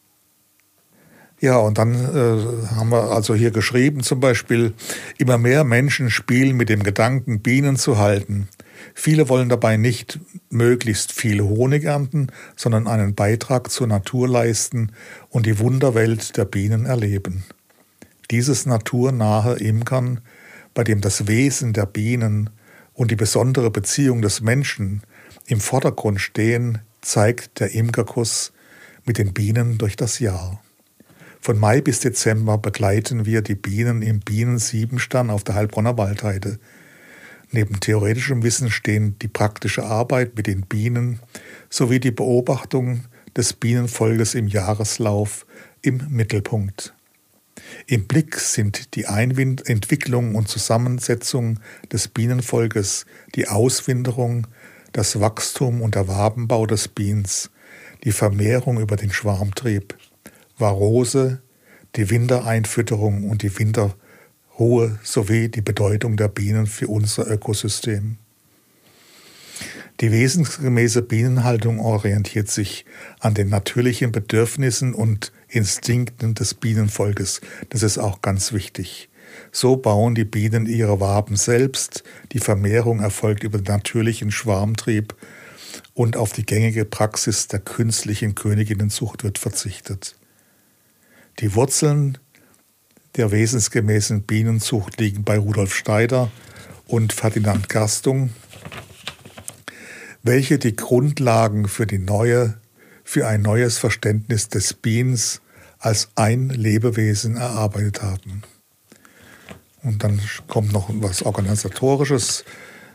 [1.40, 4.74] Ja, und dann äh, haben wir also hier geschrieben zum Beispiel,
[5.18, 8.48] immer mehr Menschen spielen mit dem Gedanken, Bienen zu halten.
[8.94, 10.20] Viele wollen dabei nicht
[10.50, 14.92] möglichst viel Honig ernten, sondern einen Beitrag zur Natur leisten
[15.30, 17.44] und die Wunderwelt der Bienen erleben.
[18.32, 20.22] Dieses naturnahe Imkern,
[20.74, 22.50] bei dem das Wesen der Bienen
[22.94, 25.02] und die besondere Beziehung des Menschen
[25.46, 28.54] im Vordergrund stehen, zeigt der Imkerkurs
[29.06, 30.62] mit den Bienen durch das Jahr.
[31.42, 36.58] Von Mai bis Dezember begleiten wir die Bienen im Bienensiebenstern auf der Heilbronner Waldheide.
[37.54, 41.20] Neben theoretischem Wissen stehen die praktische Arbeit mit den Bienen
[41.70, 43.04] sowie die Beobachtung
[43.38, 45.46] des Bienenvolkes im Jahreslauf
[45.84, 46.96] im Mittelpunkt.
[47.86, 51.60] Im Blick sind die Einwind Entwicklung und Zusammensetzung
[51.92, 54.48] des Bienenvolkes, die Auswinderung,
[54.92, 57.52] das Wachstum und der Wabenbau des Biens,
[58.04, 59.96] die Vermehrung über den Schwarmtrieb,
[60.58, 61.44] Varose,
[61.96, 63.52] die Wintereinfütterung und die
[64.54, 68.18] Winterruhe sowie die Bedeutung der Bienen für unser Ökosystem.
[70.00, 72.86] Die wesensgemäße Bienenhaltung orientiert sich
[73.20, 77.42] an den natürlichen Bedürfnissen und Instinkten des Bienenvolkes.
[77.70, 79.10] Das ist auch ganz wichtig.
[79.52, 85.16] So bauen die Bienen ihre Waben selbst, die Vermehrung erfolgt über den natürlichen Schwarmtrieb
[85.94, 90.16] und auf die gängige Praxis der künstlichen Königinnenzucht wird verzichtet.
[91.40, 92.18] Die Wurzeln
[93.16, 96.32] der wesensgemäßen Bienenzucht liegen bei Rudolf Steider
[96.88, 98.32] und Ferdinand Gastung,
[100.24, 102.58] welche die Grundlagen für, die neue,
[103.04, 105.42] für ein neues Verständnis des Biens
[105.80, 108.44] als ein Lebewesen erarbeitet haben.
[109.84, 112.46] Und dann kommt noch was Organisatorisches.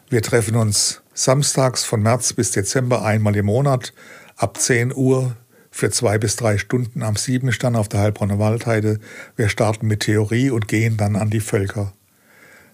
[0.09, 3.93] Wir treffen uns samstags von März bis Dezember einmal im Monat
[4.37, 5.37] ab 10 Uhr
[5.79, 8.99] für zwei bis drei Stunden am Siebenstern auf der Heilbronner Waldheide.
[9.37, 11.93] Wir starten mit Theorie und gehen dann an die Völker.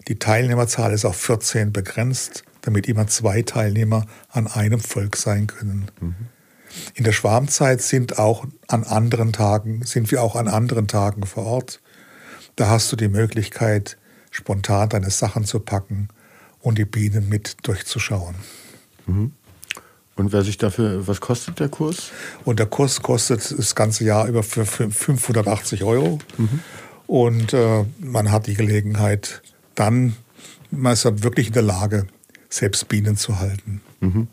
[0.09, 5.91] Die Teilnehmerzahl ist auf 14 begrenzt, damit immer zwei Teilnehmer an einem Volk sein können.
[6.01, 6.15] Mhm.
[6.95, 11.45] In der Schwarmzeit sind auch an anderen Tagen, sind wir auch an anderen Tagen vor
[11.45, 11.83] Ort.
[12.57, 13.99] Da hast du die Möglichkeit,
[14.31, 16.09] spontan deine Sachen zu packen
[16.61, 18.37] und die Bienen mit durchzuschauen.
[19.07, 19.33] Mhm.
[20.17, 22.11] Und wer sich dafür, was kostet der Kurs?
[22.45, 26.19] Und der Kurs kostet das ganze Jahr über für 580 Euro.
[26.39, 26.61] Mhm.
[27.07, 29.43] Und äh, man hat die Gelegenheit,
[29.75, 30.15] dann,
[30.71, 32.07] man ist dann wirklich in der Lage,
[32.49, 33.81] selbst Bienen zu halten.
[34.01, 34.29] Mhm.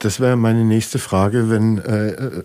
[0.00, 2.42] Das wäre meine nächste Frage, wenn äh,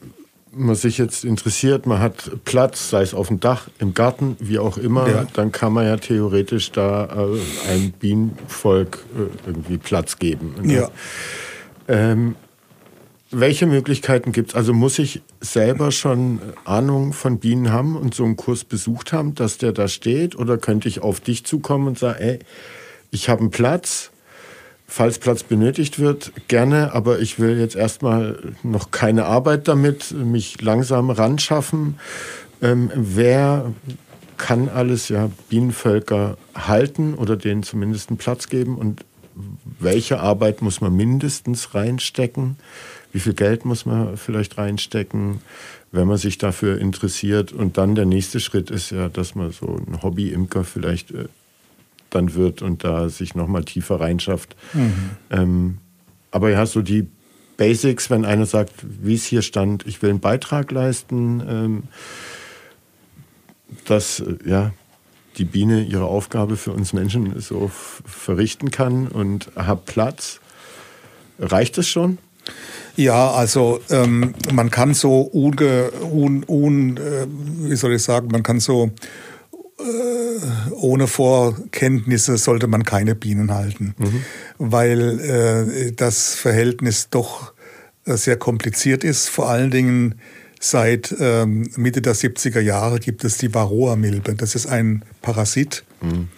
[0.55, 4.59] man sich jetzt interessiert, man hat Platz, sei es auf dem Dach, im Garten, wie
[4.59, 5.27] auch immer, ja.
[5.33, 10.55] dann kann man ja theoretisch da äh, einem Bienenvolk äh, irgendwie Platz geben.
[10.61, 10.73] Ne?
[10.73, 10.91] Ja.
[11.87, 12.35] Ähm,
[13.31, 14.55] welche Möglichkeiten gibt es?
[14.55, 19.33] Also muss ich selber schon Ahnung von Bienen haben und so einen Kurs besucht haben,
[19.33, 20.35] dass der da steht?
[20.35, 22.39] Oder könnte ich auf dich zukommen und sagen, ey,
[23.09, 24.11] ich habe einen Platz,
[24.87, 30.61] falls Platz benötigt wird, gerne, aber ich will jetzt erstmal noch keine Arbeit damit, mich
[30.61, 31.99] langsam ranschaffen.
[32.61, 33.73] Ähm, wer
[34.37, 39.05] kann alles ja Bienenvölker halten oder denen zumindest einen Platz geben und
[39.79, 42.57] welche Arbeit muss man mindestens reinstecken?
[43.11, 45.41] Wie viel Geld muss man vielleicht reinstecken,
[45.91, 47.51] wenn man sich dafür interessiert?
[47.51, 51.25] Und dann der nächste Schritt ist ja, dass man so ein Hobby-Imker vielleicht äh,
[52.09, 54.55] dann wird und da sich nochmal tiefer reinschafft.
[54.73, 55.09] Mhm.
[55.29, 55.77] Ähm,
[56.31, 57.07] aber ja, so die
[57.57, 61.83] Basics, wenn einer sagt, wie es hier stand, ich will einen Beitrag leisten, ähm,
[63.85, 64.73] dass äh, ja,
[65.37, 67.71] die Biene ihre Aufgabe für uns Menschen so
[68.05, 70.39] verrichten kann und hat Platz.
[71.39, 72.17] Reicht es schon?
[72.95, 77.25] Ja, also ähm, man kann so unge, un, un, äh,
[77.69, 78.91] wie soll ich sagen, man kann so
[79.79, 84.23] äh, ohne Vorkenntnisse sollte man keine Bienen halten, mhm.
[84.59, 87.53] weil äh, das Verhältnis doch
[88.05, 89.29] äh, sehr kompliziert ist.
[89.29, 90.15] Vor allen Dingen
[90.63, 94.35] seit ähm, Mitte der 70er Jahre gibt es die Varroa-Milbe.
[94.35, 96.29] Das ist ein Parasit, mhm.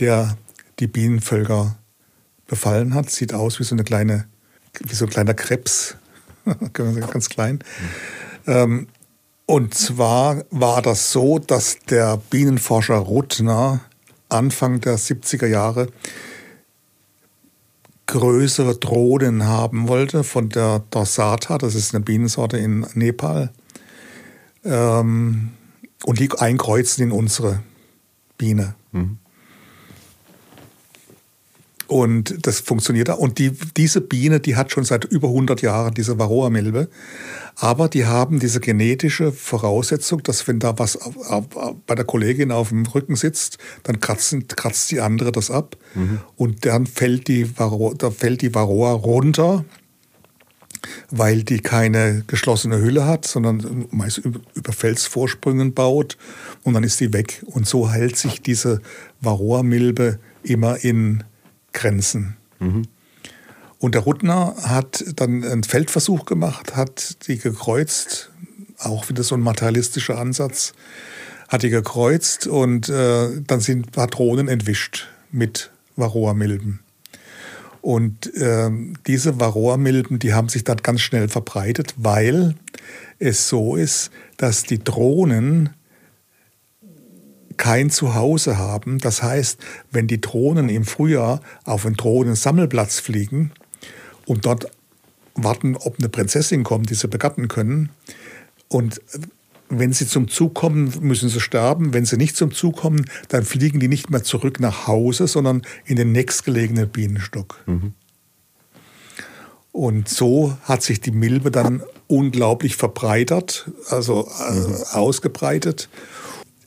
[0.00, 0.38] der
[0.80, 1.76] die Bienenvölker
[2.46, 3.10] befallen hat.
[3.10, 4.26] Sieht aus wie so eine kleine,
[4.80, 5.96] wie so ein kleiner Krebs,
[6.72, 7.58] ganz klein.
[8.46, 8.52] Mhm.
[8.52, 8.86] Ähm,
[9.46, 13.82] und zwar war das so, dass der Bienenforscher Ruttner
[14.30, 15.88] Anfang der 70er Jahre
[18.06, 23.52] größere Drohnen haben wollte von der Dorsata, das ist eine Bienensorte in Nepal,
[24.64, 25.50] ähm,
[26.04, 27.62] und die einkreuzen in unsere
[28.36, 28.74] Biene.
[28.92, 29.18] Mhm.
[31.86, 33.14] Und das funktioniert da.
[33.14, 36.88] Und die, diese Biene, die hat schon seit über 100 Jahren diese Varroa-Milbe.
[37.56, 40.98] Aber die haben diese genetische Voraussetzung, dass wenn da was
[41.86, 45.76] bei der Kollegin auf dem Rücken sitzt, dann kratzen, kratzt die andere das ab.
[45.94, 46.20] Mhm.
[46.36, 49.64] Und dann fällt die, Varroa, da fällt die Varroa runter,
[51.10, 56.16] weil die keine geschlossene Hülle hat, sondern meist über Felsvorsprüngen baut.
[56.62, 57.42] Und dann ist die weg.
[57.46, 58.80] Und so hält sich diese
[59.20, 61.24] Varroa-Milbe immer in
[61.72, 62.36] Grenzen.
[62.60, 62.82] Mhm.
[63.78, 68.30] Und der Ruttner hat dann einen Feldversuch gemacht, hat die gekreuzt,
[68.78, 70.72] auch wieder so ein materialistischer Ansatz,
[71.48, 76.80] hat die gekreuzt und äh, dann sind Patronen entwischt mit Varroa-Milben.
[77.84, 78.70] Und äh,
[79.06, 82.54] diese Varroa-Milben, die haben sich dann ganz schnell verbreitet, weil
[83.18, 85.68] es so ist, dass die Drohnen
[87.58, 89.00] kein Zuhause haben.
[89.00, 89.58] Das heißt,
[89.90, 93.52] wenn die Drohnen im Frühjahr auf einen Drohnensammelplatz fliegen
[94.24, 94.70] und dort
[95.34, 97.90] warten, ob eine Prinzessin kommt, die sie begatten können,
[98.68, 99.02] und
[99.78, 101.92] wenn sie zum Zug kommen, müssen sie sterben.
[101.92, 105.62] Wenn sie nicht zum Zug kommen, dann fliegen die nicht mehr zurück nach Hause, sondern
[105.84, 107.62] in den nächstgelegenen Bienenstock.
[107.66, 107.92] Mhm.
[109.72, 114.76] Und so hat sich die Milbe dann unglaublich verbreitert, also äh, mhm.
[114.92, 115.88] ausgebreitet.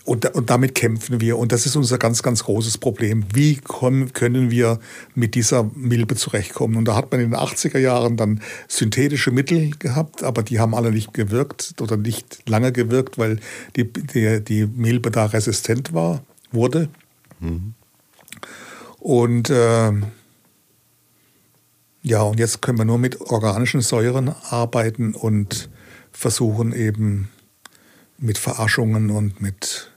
[0.07, 1.37] Und, und, damit kämpfen wir.
[1.37, 3.25] Und das ist unser ganz, ganz großes Problem.
[3.33, 4.79] Wie kommen, können wir
[5.15, 6.77] mit dieser Milbe zurechtkommen?
[6.77, 10.75] Und da hat man in den 80er Jahren dann synthetische Mittel gehabt, aber die haben
[10.75, 13.41] alle nicht gewirkt oder nicht lange gewirkt, weil
[13.75, 16.87] die, die, die Milbe da resistent war, wurde.
[17.41, 17.73] Mhm.
[18.99, 19.91] Und äh,
[22.01, 25.69] ja, und jetzt können wir nur mit organischen Säuren arbeiten und
[26.13, 27.27] versuchen eben
[28.17, 29.91] mit Verarschungen und mit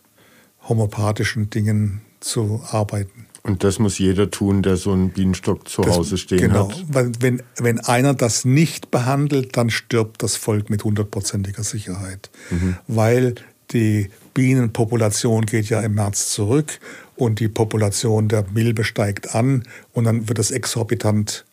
[0.71, 3.27] homöopathischen Dingen zu arbeiten.
[3.43, 6.77] Und das muss jeder tun, der so einen Bienenstock zu das, Hause stehen genau, hat.
[6.77, 12.31] Genau, weil wenn, wenn einer das nicht behandelt, dann stirbt das Volk mit hundertprozentiger Sicherheit.
[12.51, 12.77] Mhm.
[12.87, 13.35] Weil
[13.71, 16.81] die Bienenpopulation geht ja im März zurück
[17.17, 21.47] und die Population der Milbe steigt an und dann wird es exorbitant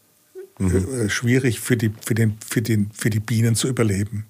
[0.60, 1.06] mhm.
[1.06, 4.26] äh, schwierig für die, für, den, für, den, für die Bienen zu überleben.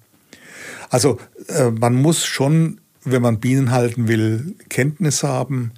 [0.90, 1.18] Also
[1.48, 2.80] äh, man muss schon
[3.10, 5.72] wenn man Bienen halten will, Kenntnis haben,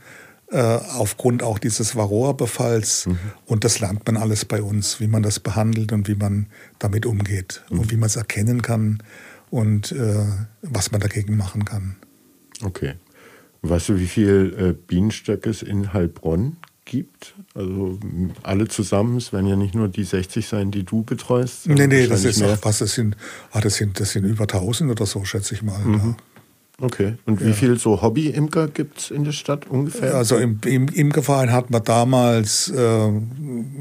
[0.50, 3.06] äh, aufgrund auch dieses Varroa-Befalls.
[3.06, 3.18] Mhm.
[3.46, 6.46] Und das lernt man alles bei uns, wie man das behandelt und wie man
[6.78, 7.80] damit umgeht mhm.
[7.80, 9.02] und wie man es erkennen kann
[9.50, 10.24] und äh,
[10.62, 11.96] was man dagegen machen kann.
[12.62, 12.94] Okay.
[13.62, 17.34] Weißt du, wie viele äh, Bienenstöcke es in Heilbronn gibt?
[17.54, 17.98] Also
[18.42, 21.68] alle zusammen, es werden ja nicht nur die 60 sein, die du betreust.
[21.68, 23.16] Nee, nee, das ist auch was, das sind,
[23.52, 25.78] ah, das sind, das sind über 1000 oder so, schätze ich mal.
[25.78, 25.94] Mhm.
[25.94, 26.16] Ja.
[26.80, 27.14] Okay.
[27.26, 27.52] Und wie ja.
[27.52, 30.14] viel so Hobby-Imker gibt es in der Stadt ungefähr?
[30.14, 33.12] Also im, im Imkerverein hatten wir damals, äh,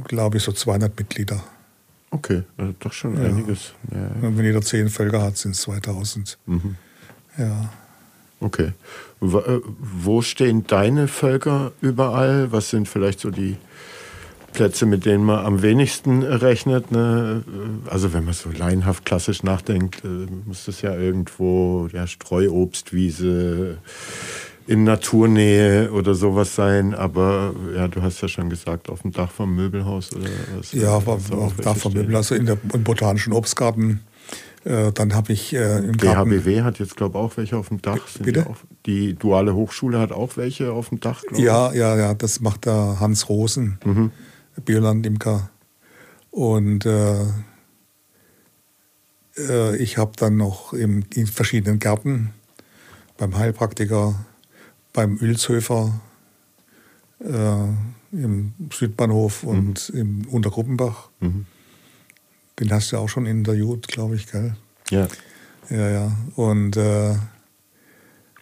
[0.04, 1.42] glaube ich, so 200 Mitglieder.
[2.12, 3.24] Okay, also doch schon ja.
[3.24, 3.74] einiges.
[3.92, 4.10] Ja.
[4.22, 6.38] Wenn jeder 10 Völker hat, sind es 2000.
[6.46, 6.76] Mhm.
[7.38, 7.72] Ja.
[8.42, 8.74] Okay.
[9.22, 12.52] Äh, wo stehen deine Völker überall?
[12.52, 13.58] Was sind vielleicht so die
[14.54, 16.92] Plätze, mit denen man am wenigsten rechnet.
[16.92, 17.44] Ne?
[17.88, 23.78] Also wenn man so laienhaft klassisch nachdenkt, äh, muss das ja irgendwo ja, Streuobstwiese,
[24.70, 29.32] in Naturnähe oder sowas sein, aber ja, du hast ja schon gesagt, auf dem Dach
[29.32, 30.74] vom Möbelhaus oder was?
[30.74, 34.02] Ja, auf, auf dem Dach vom Möbelhaus, also in der, im Botanischen Obstgarten.
[34.66, 37.70] Äh, dann habe ich äh, im DHBW Garten, hat jetzt, glaube ich, auch welche auf
[37.70, 38.08] dem Dach.
[38.08, 38.42] Sind bitte?
[38.42, 42.14] Die, auch, die, Duale Hochschule hat auch welche auf dem Dach, glaube Ja, ja, ja,
[42.14, 44.12] das macht der Hans Rosen, mhm.
[44.66, 45.50] Bioland-Imker.
[46.32, 47.26] Und äh,
[49.38, 52.34] äh, ich habe dann noch im, in verschiedenen Gärten,
[53.18, 54.26] beim Heilpraktiker,
[54.94, 56.00] beim Ölshöfer,
[57.20, 57.68] äh,
[58.12, 60.00] im Südbahnhof und mhm.
[60.00, 61.10] im Untergruppenbach.
[61.20, 61.46] Mhm.
[62.60, 64.56] Den hast du auch schon interviewt, glaube ich, gell?
[64.90, 65.08] Ja.
[65.70, 66.18] Ja, ja.
[66.36, 67.16] Und äh,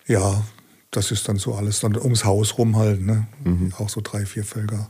[0.08, 0.46] ja,
[0.92, 3.28] das ist dann so alles dann ums Haus rum halt, ne?
[3.44, 3.74] Mhm.
[3.78, 4.90] Auch so drei, vier Völker.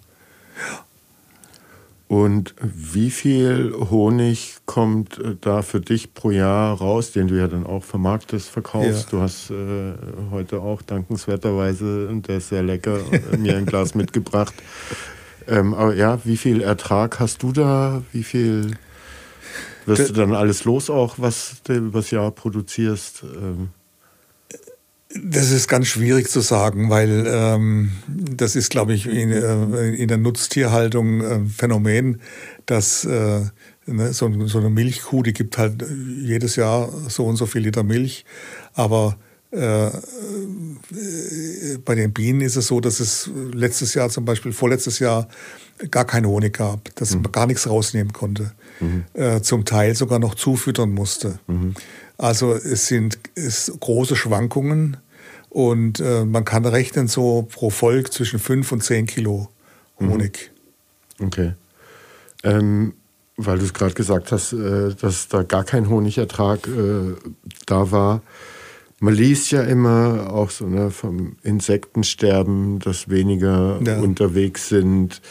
[2.08, 7.48] Und wie viel Honig kommt äh, da für dich pro Jahr raus, den du ja
[7.48, 9.12] dann auch vermarktest, verkaufst?
[9.12, 9.12] Ja.
[9.12, 9.94] Du hast äh,
[10.32, 14.54] heute auch dankenswerterweise, und der ist sehr lecker, äh, mir ein Glas mitgebracht.
[15.50, 18.02] Ähm, aber ja, wie viel Ertrag hast du da?
[18.14, 18.78] Wie viel
[19.86, 23.24] wirst du dann alles los auch, was du übers Jahr produzierst?
[23.24, 23.70] Ähm
[25.14, 30.08] das ist ganz schwierig zu sagen, weil ähm, das ist, glaube ich, in, äh, in,
[30.08, 32.22] der Nutztierhaltung ein Phänomen,
[32.66, 33.42] dass äh,
[33.86, 35.86] ne, so, so, eine Milchkuh, die gibt halt
[36.22, 38.26] jedes Jahr so und so viel Liter Milch,
[38.74, 39.18] aber
[39.52, 39.90] äh,
[41.86, 45.30] bei den Bienen ist es so, dass es letztes Jahr zum Beispiel, vorletztes Jahr
[45.92, 47.24] gar keinen Honig gab, dass mhm.
[47.24, 49.06] man gar nichts rausnehmen konnte, mhm.
[49.14, 51.40] äh, zum Teil sogar noch zufüttern musste.
[51.48, 51.76] Mhm.
[52.18, 54.98] Also es sind es große Schwankungen
[55.50, 59.50] und äh, man kann rechnen so pro Volk zwischen 5 und 10 Kilo
[60.00, 60.52] Honig.
[61.20, 61.28] Mhm.
[61.28, 61.54] Okay.
[62.44, 62.94] Ähm,
[63.38, 67.14] weil du es gerade gesagt hast, äh, dass da gar kein Honigertrag äh,
[67.66, 68.22] da war.
[69.00, 74.00] Man liest ja immer auch so ne, vom Insektensterben, dass weniger ja.
[74.00, 75.22] unterwegs sind.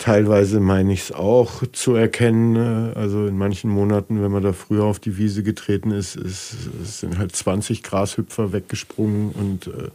[0.00, 2.54] Teilweise meine ich es auch zu erkennen.
[2.54, 2.94] Ne?
[2.96, 7.18] Also in manchen Monaten, wenn man da früher auf die Wiese getreten ist, ist, sind
[7.18, 9.90] halt 20 Grashüpfer weggesprungen und äh,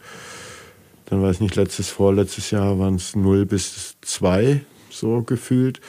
[1.07, 5.81] dann weiß ich nicht, letztes, vorletztes Jahr waren es 0 bis 2 so gefühlt.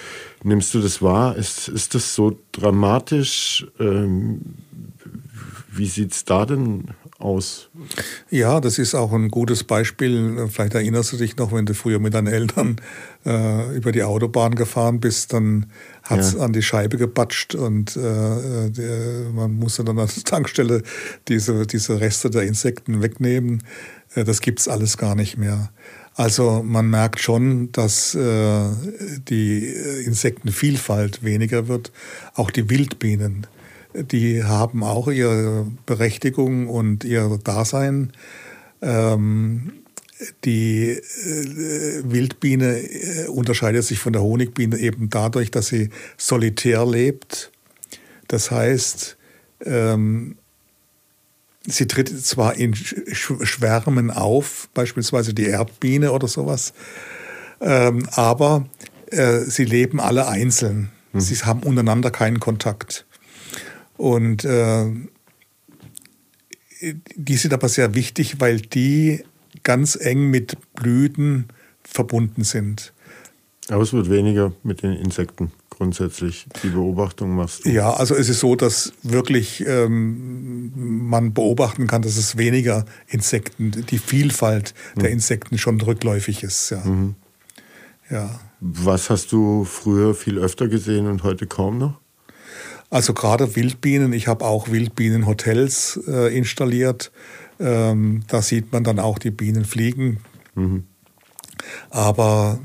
[0.43, 1.37] Nimmst du das wahr?
[1.37, 3.67] Ist, ist das so dramatisch?
[3.79, 4.41] Ähm,
[5.71, 6.87] wie sieht es da denn
[7.19, 7.69] aus?
[8.31, 10.49] Ja, das ist auch ein gutes Beispiel.
[10.49, 12.77] Vielleicht erinnerst du dich noch, wenn du früher mit deinen Eltern
[13.25, 15.67] äh, über die Autobahn gefahren bist, dann
[16.03, 16.41] hat es ja.
[16.41, 20.83] an die Scheibe gebatscht und äh, der, man musste dann an der Tankstelle
[21.29, 23.63] diese, diese Reste der Insekten wegnehmen.
[24.15, 25.71] Äh, das gibt es alles gar nicht mehr.
[26.15, 28.69] Also man merkt schon, dass äh,
[29.29, 29.67] die
[30.05, 31.93] Insektenvielfalt weniger wird.
[32.35, 33.47] Auch die Wildbienen
[34.03, 38.13] die haben auch ihre Berechtigung und ihr Dasein.
[38.83, 39.73] Ähm,
[40.45, 47.51] die äh, Wildbiene äh, unterscheidet sich von der Honigbiene eben dadurch, dass sie solitär lebt.
[48.29, 49.17] Das heißt,
[49.65, 50.37] ähm,
[51.67, 56.73] sie tritt zwar in Schwärmen auf, beispielsweise die Erdbiene oder sowas,
[57.61, 58.67] ähm, aber
[59.11, 60.91] äh, sie leben alle einzeln.
[61.13, 61.21] Hm.
[61.21, 63.06] Sie haben untereinander keinen Kontakt.
[63.97, 64.87] Und äh,
[67.15, 69.25] die sind aber sehr wichtig, weil die
[69.63, 71.47] ganz eng mit Blüten
[71.83, 72.93] verbunden sind.
[73.69, 76.47] Aber es wird weniger mit den Insekten grundsätzlich.
[76.63, 77.71] Die Beobachtung machst du?
[77.71, 80.73] Ja, also es ist so, dass wirklich ähm,
[81.09, 85.01] man beobachten kann, dass es weniger Insekten, die Vielfalt mhm.
[85.01, 86.71] der Insekten schon rückläufig ist.
[86.71, 86.85] Ja.
[86.85, 87.15] Mhm.
[88.11, 88.41] ja.
[88.61, 92.01] Was hast du früher viel öfter gesehen und heute kaum noch?
[92.91, 97.11] Also gerade Wildbienen, ich habe auch Wildbienenhotels äh, installiert.
[97.59, 100.21] Ähm, da sieht man dann auch die Bienen fliegen.
[100.55, 100.85] Mhm.
[101.91, 102.61] Aber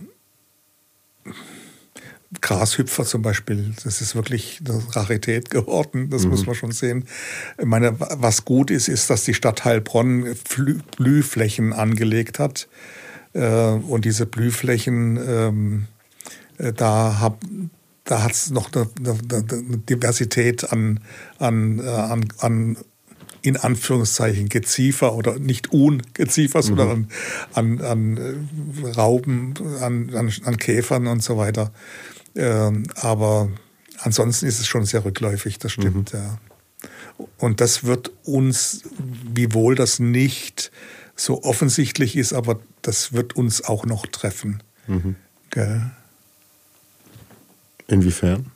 [2.40, 6.32] Grashüpfer zum Beispiel, das ist wirklich eine Rarität geworden, das mhm.
[6.32, 7.06] muss man schon sehen.
[7.58, 10.36] Ich meine, was gut ist, ist, dass die Stadt Heilbronn
[10.98, 12.68] Blühflächen angelegt hat.
[13.34, 15.88] Äh, und diese Blühflächen, ähm,
[16.58, 17.72] äh, da haben
[18.04, 21.00] da hat es noch eine, eine, eine, Diversität an,
[21.38, 22.78] an, äh, an, an
[23.44, 26.64] in Anführungszeichen Geziefer oder nicht Ungeziefer, mhm.
[26.64, 27.08] sondern
[27.54, 31.72] an, an, äh, Rauben, an, an, an, Käfern und so weiter.
[32.36, 33.50] Ähm, aber
[34.00, 36.20] ansonsten ist es schon sehr rückläufig, das stimmt, mhm.
[36.20, 36.38] ja.
[37.38, 38.84] Und das wird uns,
[39.34, 40.72] wiewohl das nicht
[41.16, 44.64] so offensichtlich ist, aber das wird uns auch noch treffen.
[44.88, 45.16] Mhm.
[47.92, 48.52] Inwiefern?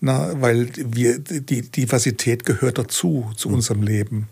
[0.00, 3.54] Na, weil wir, die Diversität gehört dazu, zu mhm.
[3.54, 4.28] unserem Leben.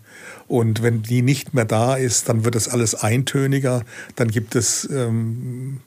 [0.47, 3.83] Und wenn die nicht mehr da ist, dann wird das alles eintöniger.
[4.15, 5.81] Dann gibt es ähm,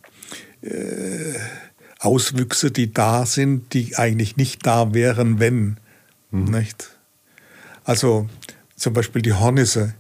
[0.61, 1.35] äh,
[1.99, 5.79] Auswüchse, die da sind, die eigentlich nicht da wären, wenn.
[6.31, 6.45] Mhm.
[6.45, 6.99] Nicht?
[7.85, 8.29] Also
[8.77, 9.95] zum Beispiel die Hornisse.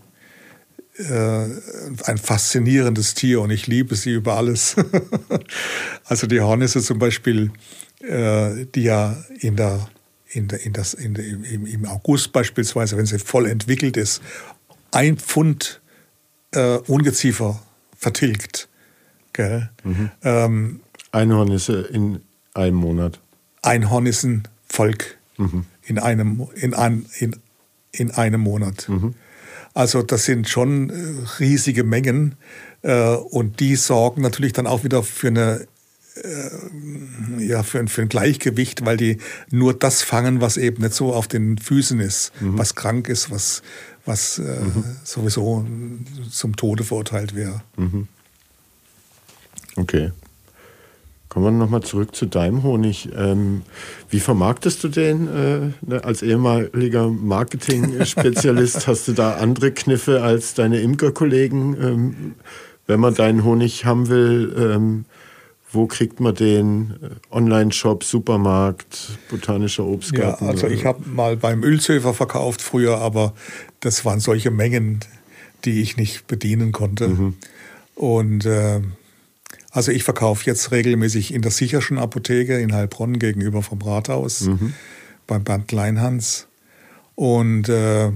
[0.98, 1.46] Äh,
[2.04, 4.76] ein faszinierendes Tier und ich liebe sie über alles.
[6.04, 7.52] also die Hornisse zum Beispiel,
[8.00, 9.88] äh, die ja in der,
[10.28, 14.22] in der, in das, in der, im, im August beispielsweise, wenn sie voll entwickelt ist,
[14.92, 15.80] ein Pfund
[16.52, 17.62] äh, Ungeziefer
[17.96, 18.68] vertilgt.
[19.32, 19.70] Gell?
[19.84, 20.10] Mhm.
[20.22, 20.80] Ähm,
[21.12, 22.20] Einhornisse in
[22.54, 23.20] einem Monat.
[23.62, 25.66] Einhornissenvolk mhm.
[25.82, 27.36] in, einem, in, ein, in,
[27.92, 28.88] in einem Monat.
[28.88, 29.14] Mhm.
[29.74, 30.94] Also das sind schon äh,
[31.38, 32.34] riesige Mengen
[32.82, 35.66] äh, und die sorgen natürlich dann auch wieder für eine äh,
[37.38, 39.18] ja, für ein, für ein Gleichgewicht, weil die
[39.50, 42.58] nur das fangen, was eben nicht so auf den Füßen ist, mhm.
[42.58, 43.62] was krank ist, was,
[44.04, 44.84] was äh, mhm.
[45.04, 45.66] sowieso
[46.30, 47.62] zum Tode verurteilt wäre.
[47.76, 48.08] Mhm.
[49.76, 50.12] Okay.
[51.28, 53.08] Kommen wir nochmal zurück zu deinem Honig.
[53.16, 53.62] Ähm,
[54.08, 58.86] wie vermarktest du den äh, ne, als ehemaliger Marketing-Spezialist?
[58.88, 61.76] hast du da andere Kniffe als deine Imkerkollegen?
[61.80, 62.34] Ähm,
[62.88, 65.04] wenn man deinen Honig haben will, ähm,
[65.72, 66.94] wo kriegt man den?
[67.30, 70.44] Online-Shop, Supermarkt, botanischer Obstgarten?
[70.44, 73.34] Ja, also ich habe mal beim Ölzöfer verkauft früher, aber
[73.80, 75.00] das waren solche Mengen,
[75.64, 77.08] die ich nicht bedienen konnte.
[77.08, 77.34] Mhm.
[77.94, 78.80] Und äh,
[79.70, 84.74] also ich verkaufe jetzt regelmäßig in der sicherschen Apotheke in Heilbronn gegenüber vom Rathaus mhm.
[85.26, 86.48] beim Band Kleinhans
[87.14, 88.10] und äh,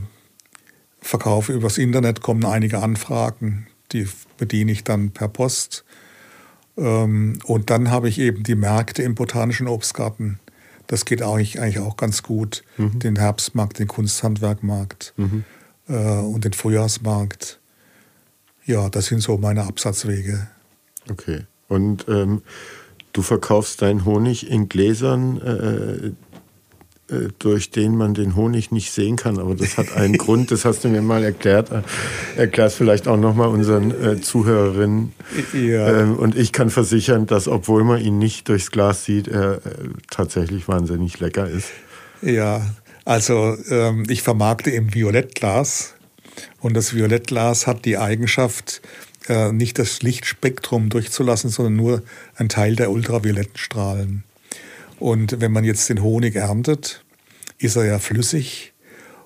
[1.01, 5.85] verkaufe übers Internet, kommen einige Anfragen, die bediene ich dann per Post.
[6.77, 10.39] Ähm, und dann habe ich eben die Märkte im Botanischen Obstgarten.
[10.87, 12.65] Das geht eigentlich, eigentlich auch ganz gut.
[12.77, 12.99] Mhm.
[12.99, 15.45] Den Herbstmarkt, den Kunsthandwerkmarkt mhm.
[15.89, 17.61] äh, und den Frühjahrsmarkt.
[18.67, 20.49] Ja, das sind so meine Absatzwege.
[21.11, 21.43] Okay.
[21.69, 22.43] Und ähm,
[23.13, 26.13] du verkaufst deinen Honig in Gläsern, äh, äh,
[27.39, 29.39] durch den man den Honig nicht sehen kann.
[29.39, 31.71] Aber das hat einen Grund, das hast du mir mal erklärt.
[31.71, 31.83] Äh,
[32.37, 35.13] Erklär es vielleicht auch nochmal unseren äh, Zuhörerinnen.
[35.53, 36.01] Ja.
[36.01, 39.61] Ähm, und ich kann versichern, dass obwohl man ihn nicht durchs Glas sieht, er äh,
[40.11, 41.69] tatsächlich wahnsinnig lecker ist.
[42.23, 42.63] Ja,
[43.05, 45.95] also ähm, ich vermarkte im Violettglas.
[46.61, 48.81] Und das Violettglas hat die Eigenschaft,
[49.29, 52.03] äh, nicht das Lichtspektrum durchzulassen, sondern nur
[52.37, 54.25] ein Teil der ultravioletten Strahlen.
[54.99, 57.05] Und wenn man jetzt den Honig erntet,
[57.59, 58.73] ist er ja flüssig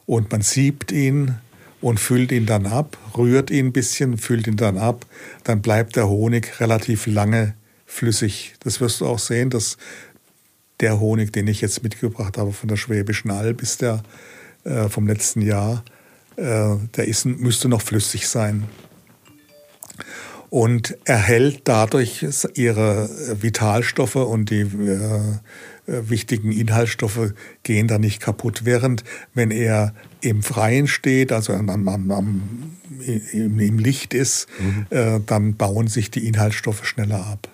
[0.06, 1.36] und man siebt ihn
[1.80, 5.06] und füllt ihn dann ab, rührt ihn ein bisschen, füllt ihn dann ab,
[5.44, 7.54] dann bleibt der Honig relativ lange
[7.86, 8.54] flüssig.
[8.60, 9.76] Das wirst du auch sehen, dass
[10.80, 14.02] der Honig, den ich jetzt mitgebracht habe von der Schwäbischen Alb, ist der
[14.64, 15.84] äh, vom letzten Jahr,
[16.36, 18.64] äh, der ist, müsste noch flüssig sein
[20.50, 22.24] und erhält dadurch
[22.54, 23.08] ihre
[23.40, 25.38] Vitalstoffe und die äh,
[25.86, 27.32] wichtigen Inhaltsstoffe
[27.62, 28.62] gehen da nicht kaputt.
[28.64, 32.42] Während wenn er im Freien steht, also am, am, am,
[33.00, 34.86] im, Licht ist, mhm.
[34.90, 37.48] äh, dann bauen sich die Inhaltsstoffe schneller ab.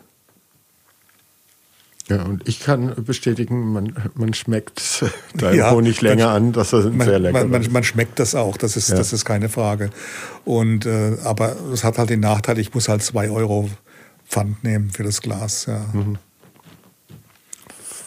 [2.09, 6.73] Ja, und ich kann bestätigen, man, man schmeckt deinem ja, Honig länger man, an, dass
[6.75, 7.73] er man, sehr lecker man, ist.
[7.73, 8.97] Man schmeckt das auch, das ist, ja.
[8.97, 9.91] das ist keine Frage.
[10.45, 13.71] Und, äh, aber es hat halt den Nachteil, ich muss halt zwei Euro
[14.29, 15.67] Pfand nehmen für das Glas.
[15.67, 15.87] Ja.
[15.93, 16.19] Mhm.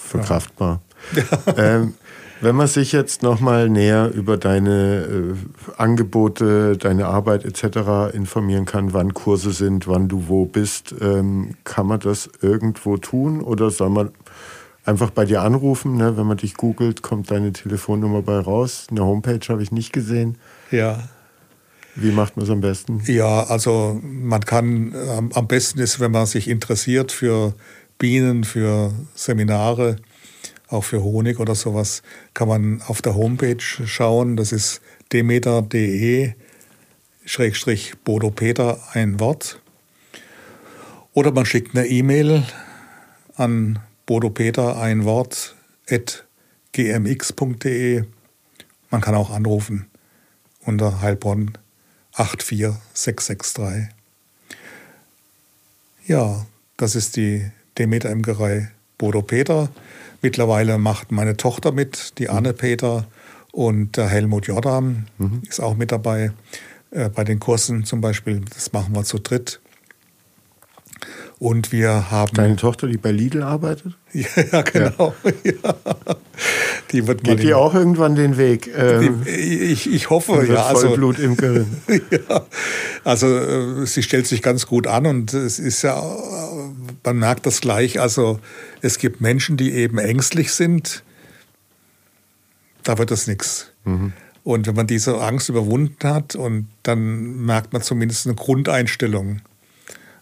[0.10, 0.82] Verkraftbar.
[1.16, 1.24] Ja.
[1.58, 1.94] Ähm,
[2.42, 8.14] wenn man sich jetzt nochmal näher über deine äh, Angebote, deine Arbeit etc.
[8.14, 13.42] informieren kann, wann Kurse sind, wann du wo bist, ähm, kann man das irgendwo tun
[13.42, 14.12] oder soll man
[14.86, 15.98] einfach bei dir anrufen?
[15.98, 16.18] Ne?
[16.18, 18.88] Wenn man dich googelt, kommt deine Telefonnummer bei raus.
[18.90, 20.38] Eine Homepage habe ich nicht gesehen.
[20.72, 21.10] Ja.
[21.96, 23.02] Wie macht man es am besten?
[23.06, 27.56] Ja, also man kann, ähm, am besten ist, wenn man sich interessiert für
[27.98, 29.96] Bienen, für Seminare,
[30.70, 32.02] auch für Honig oder sowas,
[32.34, 34.38] kann man auf der Homepage schauen.
[34.38, 34.82] Das ist
[35.14, 36.34] demeter.de
[37.26, 39.62] Schrägstrich Bodo Peter ein Wort.
[41.14, 42.44] Oder man schickt eine E-Mail
[43.36, 45.56] an Bodo Peter ein Wort
[45.90, 46.26] at
[46.72, 48.04] gmx.de.
[48.90, 49.88] Man kann auch anrufen
[50.62, 51.58] unter Heilbronn
[52.14, 53.90] 84663.
[56.06, 56.46] Ja,
[56.78, 59.70] das ist die Demeter Imkerei Bodo Peter.
[60.22, 63.06] Mittlerweile macht meine Tochter mit, die Anne Peter
[63.52, 65.42] und der Helmut Jordan mhm.
[65.48, 66.32] ist auch mit dabei.
[66.92, 69.60] Äh, bei den Kursen zum Beispiel, das machen wir zu dritt.
[71.40, 72.34] Und wir haben.
[72.34, 73.94] Deine Tochter, die bei Lidl arbeitet?
[74.14, 75.14] ja, genau.
[75.44, 75.76] Ja.
[76.92, 78.72] Die wird Geht die auch irgendwann den Weg?
[78.76, 80.66] Ähm, ich, ich hoffe, ja.
[80.68, 81.68] Also, Vollblutimkerin.
[82.12, 82.46] ja.
[83.04, 86.02] Also äh, sie stellt sich ganz gut an und es ist ja,
[87.04, 88.00] man merkt das gleich.
[88.00, 88.40] Also
[88.82, 91.04] es gibt Menschen, die eben ängstlich sind.
[92.84, 93.72] Da wird das nichts.
[93.84, 94.14] Mhm.
[94.44, 99.42] Und wenn man diese Angst überwunden hat, und dann merkt man zumindest eine Grundeinstellung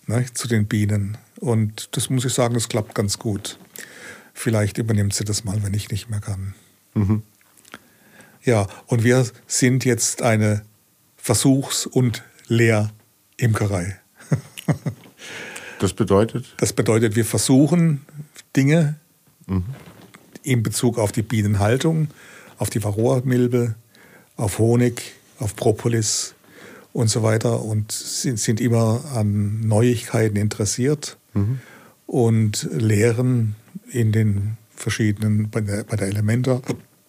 [0.08, 1.18] ne, zu den Bienen.
[1.40, 3.58] Und das muss ich sagen, das klappt ganz gut.
[4.34, 6.56] Vielleicht übernimmt sie das mal, wenn ich nicht mehr kann.
[6.94, 7.24] Mhm.
[8.44, 10.64] Ja, und wir sind jetzt eine
[11.18, 14.00] Versuchs- und Lehrimkerei.
[15.80, 16.54] das bedeutet?
[16.58, 18.06] Das bedeutet, wir versuchen
[18.56, 18.96] Dinge
[19.48, 19.66] mhm.
[20.44, 22.10] in Bezug auf die Bienenhaltung,
[22.58, 23.76] auf die Varroa-Milbe,
[24.38, 25.02] auf Honig,
[25.40, 26.35] auf Propolis,
[26.96, 31.60] und so weiter und sind, sind immer an Neuigkeiten interessiert mhm.
[32.08, 33.56] und lehren
[33.92, 36.62] in den verschiedenen, bei der, bei der Elementa,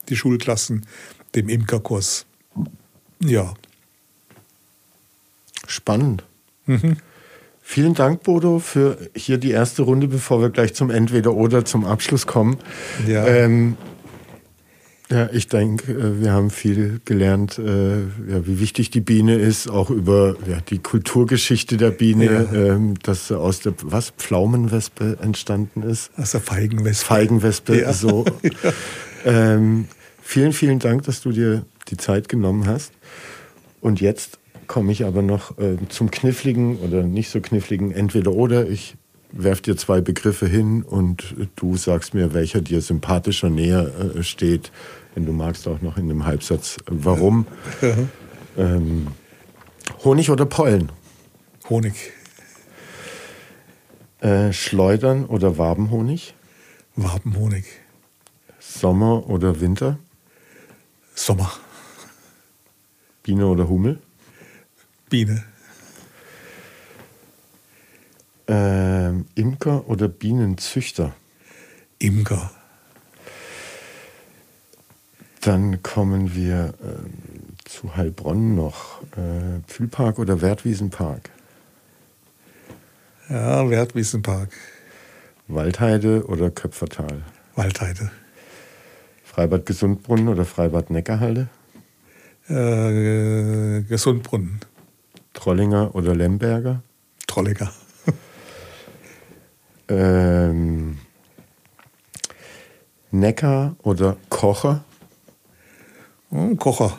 [0.09, 0.87] die Schulklassen,
[1.37, 2.27] dem Imkerkurs.
[3.21, 3.55] Ja.
[5.69, 6.25] Spannend.
[6.67, 6.97] Mhm.
[7.63, 12.27] Vielen Dank, Bodo, für hier die erste Runde, bevor wir gleich zum Entweder-Oder zum Abschluss
[12.27, 12.59] kommen.
[13.07, 13.25] Ja.
[13.25, 13.77] Ähm,
[15.11, 19.69] ja, ich denke, äh, wir haben viel gelernt, äh, ja, wie wichtig die Biene ist,
[19.69, 22.53] auch über ja, die Kulturgeschichte der Biene, ja.
[22.53, 26.11] ähm, dass aus der was Pflaumenwespe entstanden ist.
[26.17, 27.05] Aus der Feigenwespe.
[27.07, 27.93] Feigenwespe, ja.
[27.93, 28.25] so.
[29.25, 29.87] ähm,
[30.21, 32.93] vielen, vielen Dank, dass du dir die Zeit genommen hast.
[33.81, 38.69] Und jetzt komme ich aber noch äh, zum kniffligen oder nicht so kniffligen Entweder-Oder.
[38.69, 38.97] Ich
[39.33, 44.73] werf dir zwei Begriffe hin und du sagst mir, welcher dir sympathischer näher äh, steht.
[45.15, 46.77] Wenn du magst, auch noch in einem Halbsatz.
[46.87, 47.47] Warum?
[48.59, 49.09] Ähm,
[50.03, 50.91] Honig oder Pollen?
[51.69, 51.95] Honig.
[54.21, 56.35] Äh, Schleudern oder Wabenhonig?
[56.95, 57.67] Wabenhonig.
[58.59, 59.99] Sommer oder Winter?
[61.15, 61.53] Sommer.
[63.23, 64.01] Biene oder Hummel?
[65.11, 65.45] Biene.
[68.49, 71.15] Ähm, Imker oder Bienenzüchter?
[71.99, 72.51] Imker.
[75.41, 79.03] Dann kommen wir äh, zu Heilbronn noch.
[79.13, 81.31] Äh, Pfühlpark oder Wertwiesenpark?
[83.29, 84.51] Ja, Wertwiesenpark.
[85.49, 87.23] Waldheide oder Köpfertal?
[87.55, 88.11] Waldheide.
[89.25, 91.49] Freibad Gesundbrunnen oder Freibad Neckarhalde?
[92.49, 94.61] Äh, Gesundbrunnen.
[95.33, 96.83] Trollinger oder Lemberger?
[97.27, 97.73] Trollinger.
[99.89, 100.99] Ähm,
[103.11, 104.85] Neckar oder Kocher?
[106.31, 106.99] Hm, Kocher.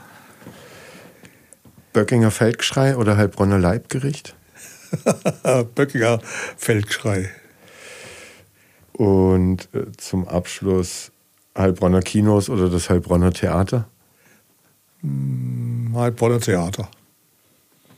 [1.93, 4.35] Böckinger Feldgeschrei oder Heilbronner Leibgericht?
[5.75, 6.19] Böckinger
[6.57, 7.29] Feldgeschrei.
[8.93, 11.11] Und äh, zum Abschluss
[11.57, 13.87] Heilbronner Kinos oder das Heilbronner Theater?
[15.01, 16.89] Hm, Heilbronner Theater.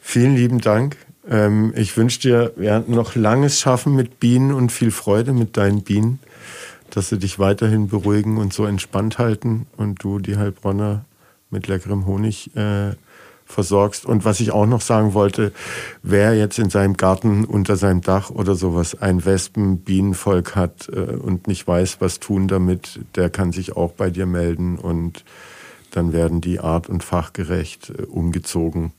[0.02, 0.98] Vielen lieben Dank.
[1.30, 5.84] Ähm, ich wünsche dir ja, noch langes Schaffen mit Bienen und viel Freude mit deinen
[5.84, 6.20] Bienen,
[6.90, 11.06] dass sie dich weiterhin beruhigen und so entspannt halten und du die Heilbronner
[11.52, 12.92] mit leckerem Honig äh,
[13.46, 14.06] versorgst.
[14.06, 15.52] Und was ich auch noch sagen wollte,
[16.04, 21.48] wer jetzt in seinem Garten unter seinem Dach oder sowas ein Wespen-Bienenvolk hat äh, und
[21.48, 25.24] nicht weiß, was tun damit, der kann sich auch bei dir melden und
[25.92, 28.94] dann werden die art- und fachgerecht äh, umgezogen.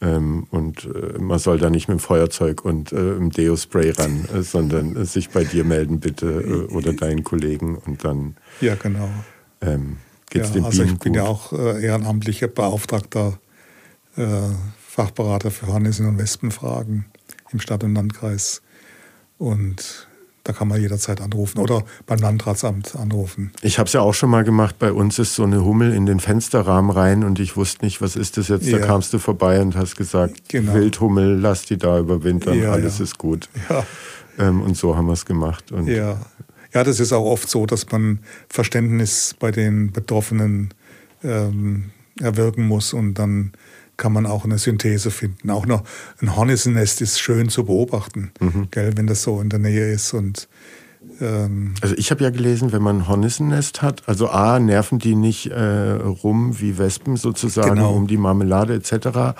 [0.00, 4.24] Ähm, und äh, man soll da nicht mit dem Feuerzeug und äh, im Deo-Spray ran,
[4.34, 8.74] äh, sondern äh, sich bei dir melden bitte äh, oder deinen Kollegen und dann ja,
[8.74, 9.08] genau.
[9.60, 9.98] ähm,
[10.30, 11.22] geht es ja, den also Bienen Ich bin gut.
[11.22, 13.38] ja auch äh, ehrenamtlicher Beauftragter,
[14.78, 17.06] Fachberater für Hornissen- und Wespenfragen
[17.50, 18.62] im Stadt- und Landkreis.
[19.38, 20.06] Und
[20.44, 23.50] da kann man jederzeit anrufen oder beim Landratsamt anrufen.
[23.62, 24.78] Ich habe es ja auch schon mal gemacht.
[24.78, 28.14] Bei uns ist so eine Hummel in den Fensterrahmen rein und ich wusste nicht, was
[28.14, 28.66] ist das jetzt.
[28.70, 28.86] Da Ja.
[28.86, 30.74] kamst du vorbei und hast gesagt, Genau.
[30.74, 33.04] Wildhummel, lass die da überwintern, Ja, alles ja.
[33.04, 33.48] ist gut.
[34.38, 35.72] Ähm, und so haben wir es gemacht.
[35.72, 36.20] Und ja.
[36.72, 38.18] ja, das ist auch oft so, dass man
[38.48, 40.74] Verständnis bei den Betroffenen
[41.22, 41.90] ähm,
[42.20, 43.52] erwirken muss und dann
[43.96, 45.50] kann man auch eine Synthese finden.
[45.50, 45.84] Auch noch
[46.20, 48.68] ein Hornissennest ist schön zu beobachten, Mhm.
[48.70, 50.48] gell, wenn das so in der Nähe ist und
[51.20, 55.14] ähm, Also ich habe ja gelesen, wenn man ein Hornissennest hat, also A, nerven die
[55.14, 57.94] nicht äh, rum wie Wespen sozusagen Genau.
[57.94, 59.36] um die Marmelade etc.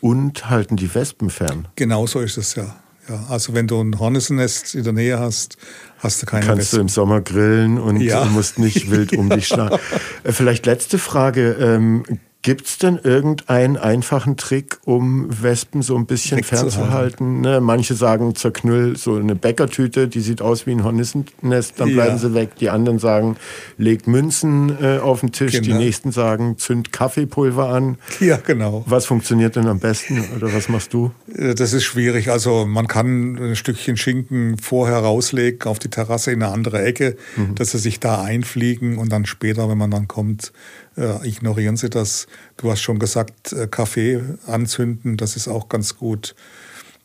[0.00, 1.68] und halten die Wespen fern.
[1.76, 2.76] genau so ist es ja.
[3.08, 3.24] ja.
[3.28, 5.56] Also wenn du ein Hornissennest in der Nähe hast,
[5.98, 6.88] hast du keine Kannst du im Wespen.
[6.94, 8.24] Sommer grillen und Ja.
[8.26, 9.78] musst nicht wild um dich schlagen.
[10.22, 11.52] Äh, Vielleicht letzte Frage.
[11.58, 12.04] Ähm,
[12.46, 17.40] Gibt es denn irgendeinen einfachen Trick, um Wespen so ein bisschen fernzuhalten?
[17.40, 21.92] Ne, manche sagen zur Knüll so eine Bäckertüte, die sieht aus wie ein Hornissennest, dann
[21.92, 22.18] bleiben ja.
[22.18, 22.50] sie weg.
[22.60, 23.36] Die anderen sagen,
[23.78, 25.54] leg Münzen äh, auf den Tisch.
[25.54, 25.64] Genau.
[25.64, 27.98] Die nächsten sagen, zünd Kaffeepulver an.
[28.20, 28.84] Ja, genau.
[28.86, 31.10] Was funktioniert denn am besten oder was machst du?
[31.34, 32.30] Äh, das ist schwierig.
[32.30, 37.16] Also man kann ein Stückchen Schinken vorher rauslegen auf die Terrasse in eine andere Ecke,
[37.34, 37.56] mhm.
[37.56, 40.52] dass sie sich da einfliegen und dann später, wenn man dann kommt,
[40.96, 42.26] äh, ignorieren Sie das.
[42.56, 46.34] Du hast schon gesagt, äh, Kaffee anzünden, das ist auch ganz gut.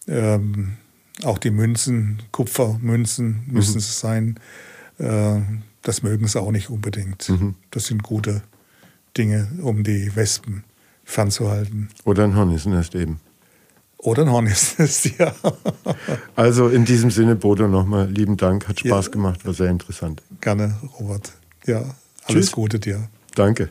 [0.08, 0.78] Ähm,
[1.24, 3.78] auch die Münzen, Kupfermünzen müssen mhm.
[3.80, 4.40] es sein.
[4.98, 5.42] Äh,
[5.82, 7.28] das mögen sie auch nicht unbedingt.
[7.30, 7.56] Mhm.
[7.72, 8.42] Das sind gute
[9.18, 10.64] Dinge, um die Wespen
[11.04, 11.90] fernzuhalten.
[12.06, 13.20] Oder ein Hornissennest eben.
[13.98, 15.34] Oder ein Hornissennest, ja.
[16.36, 18.68] also in diesem Sinne, Bodo, nochmal lieben Dank.
[18.68, 19.12] Hat Spaß ja.
[19.12, 20.24] gemacht, war sehr interessant.
[20.40, 21.34] Gerne, Robert.
[21.66, 21.96] Ja, alles
[22.28, 22.52] Tschüss.
[22.52, 23.08] Gute dir.
[23.36, 23.70] Danke.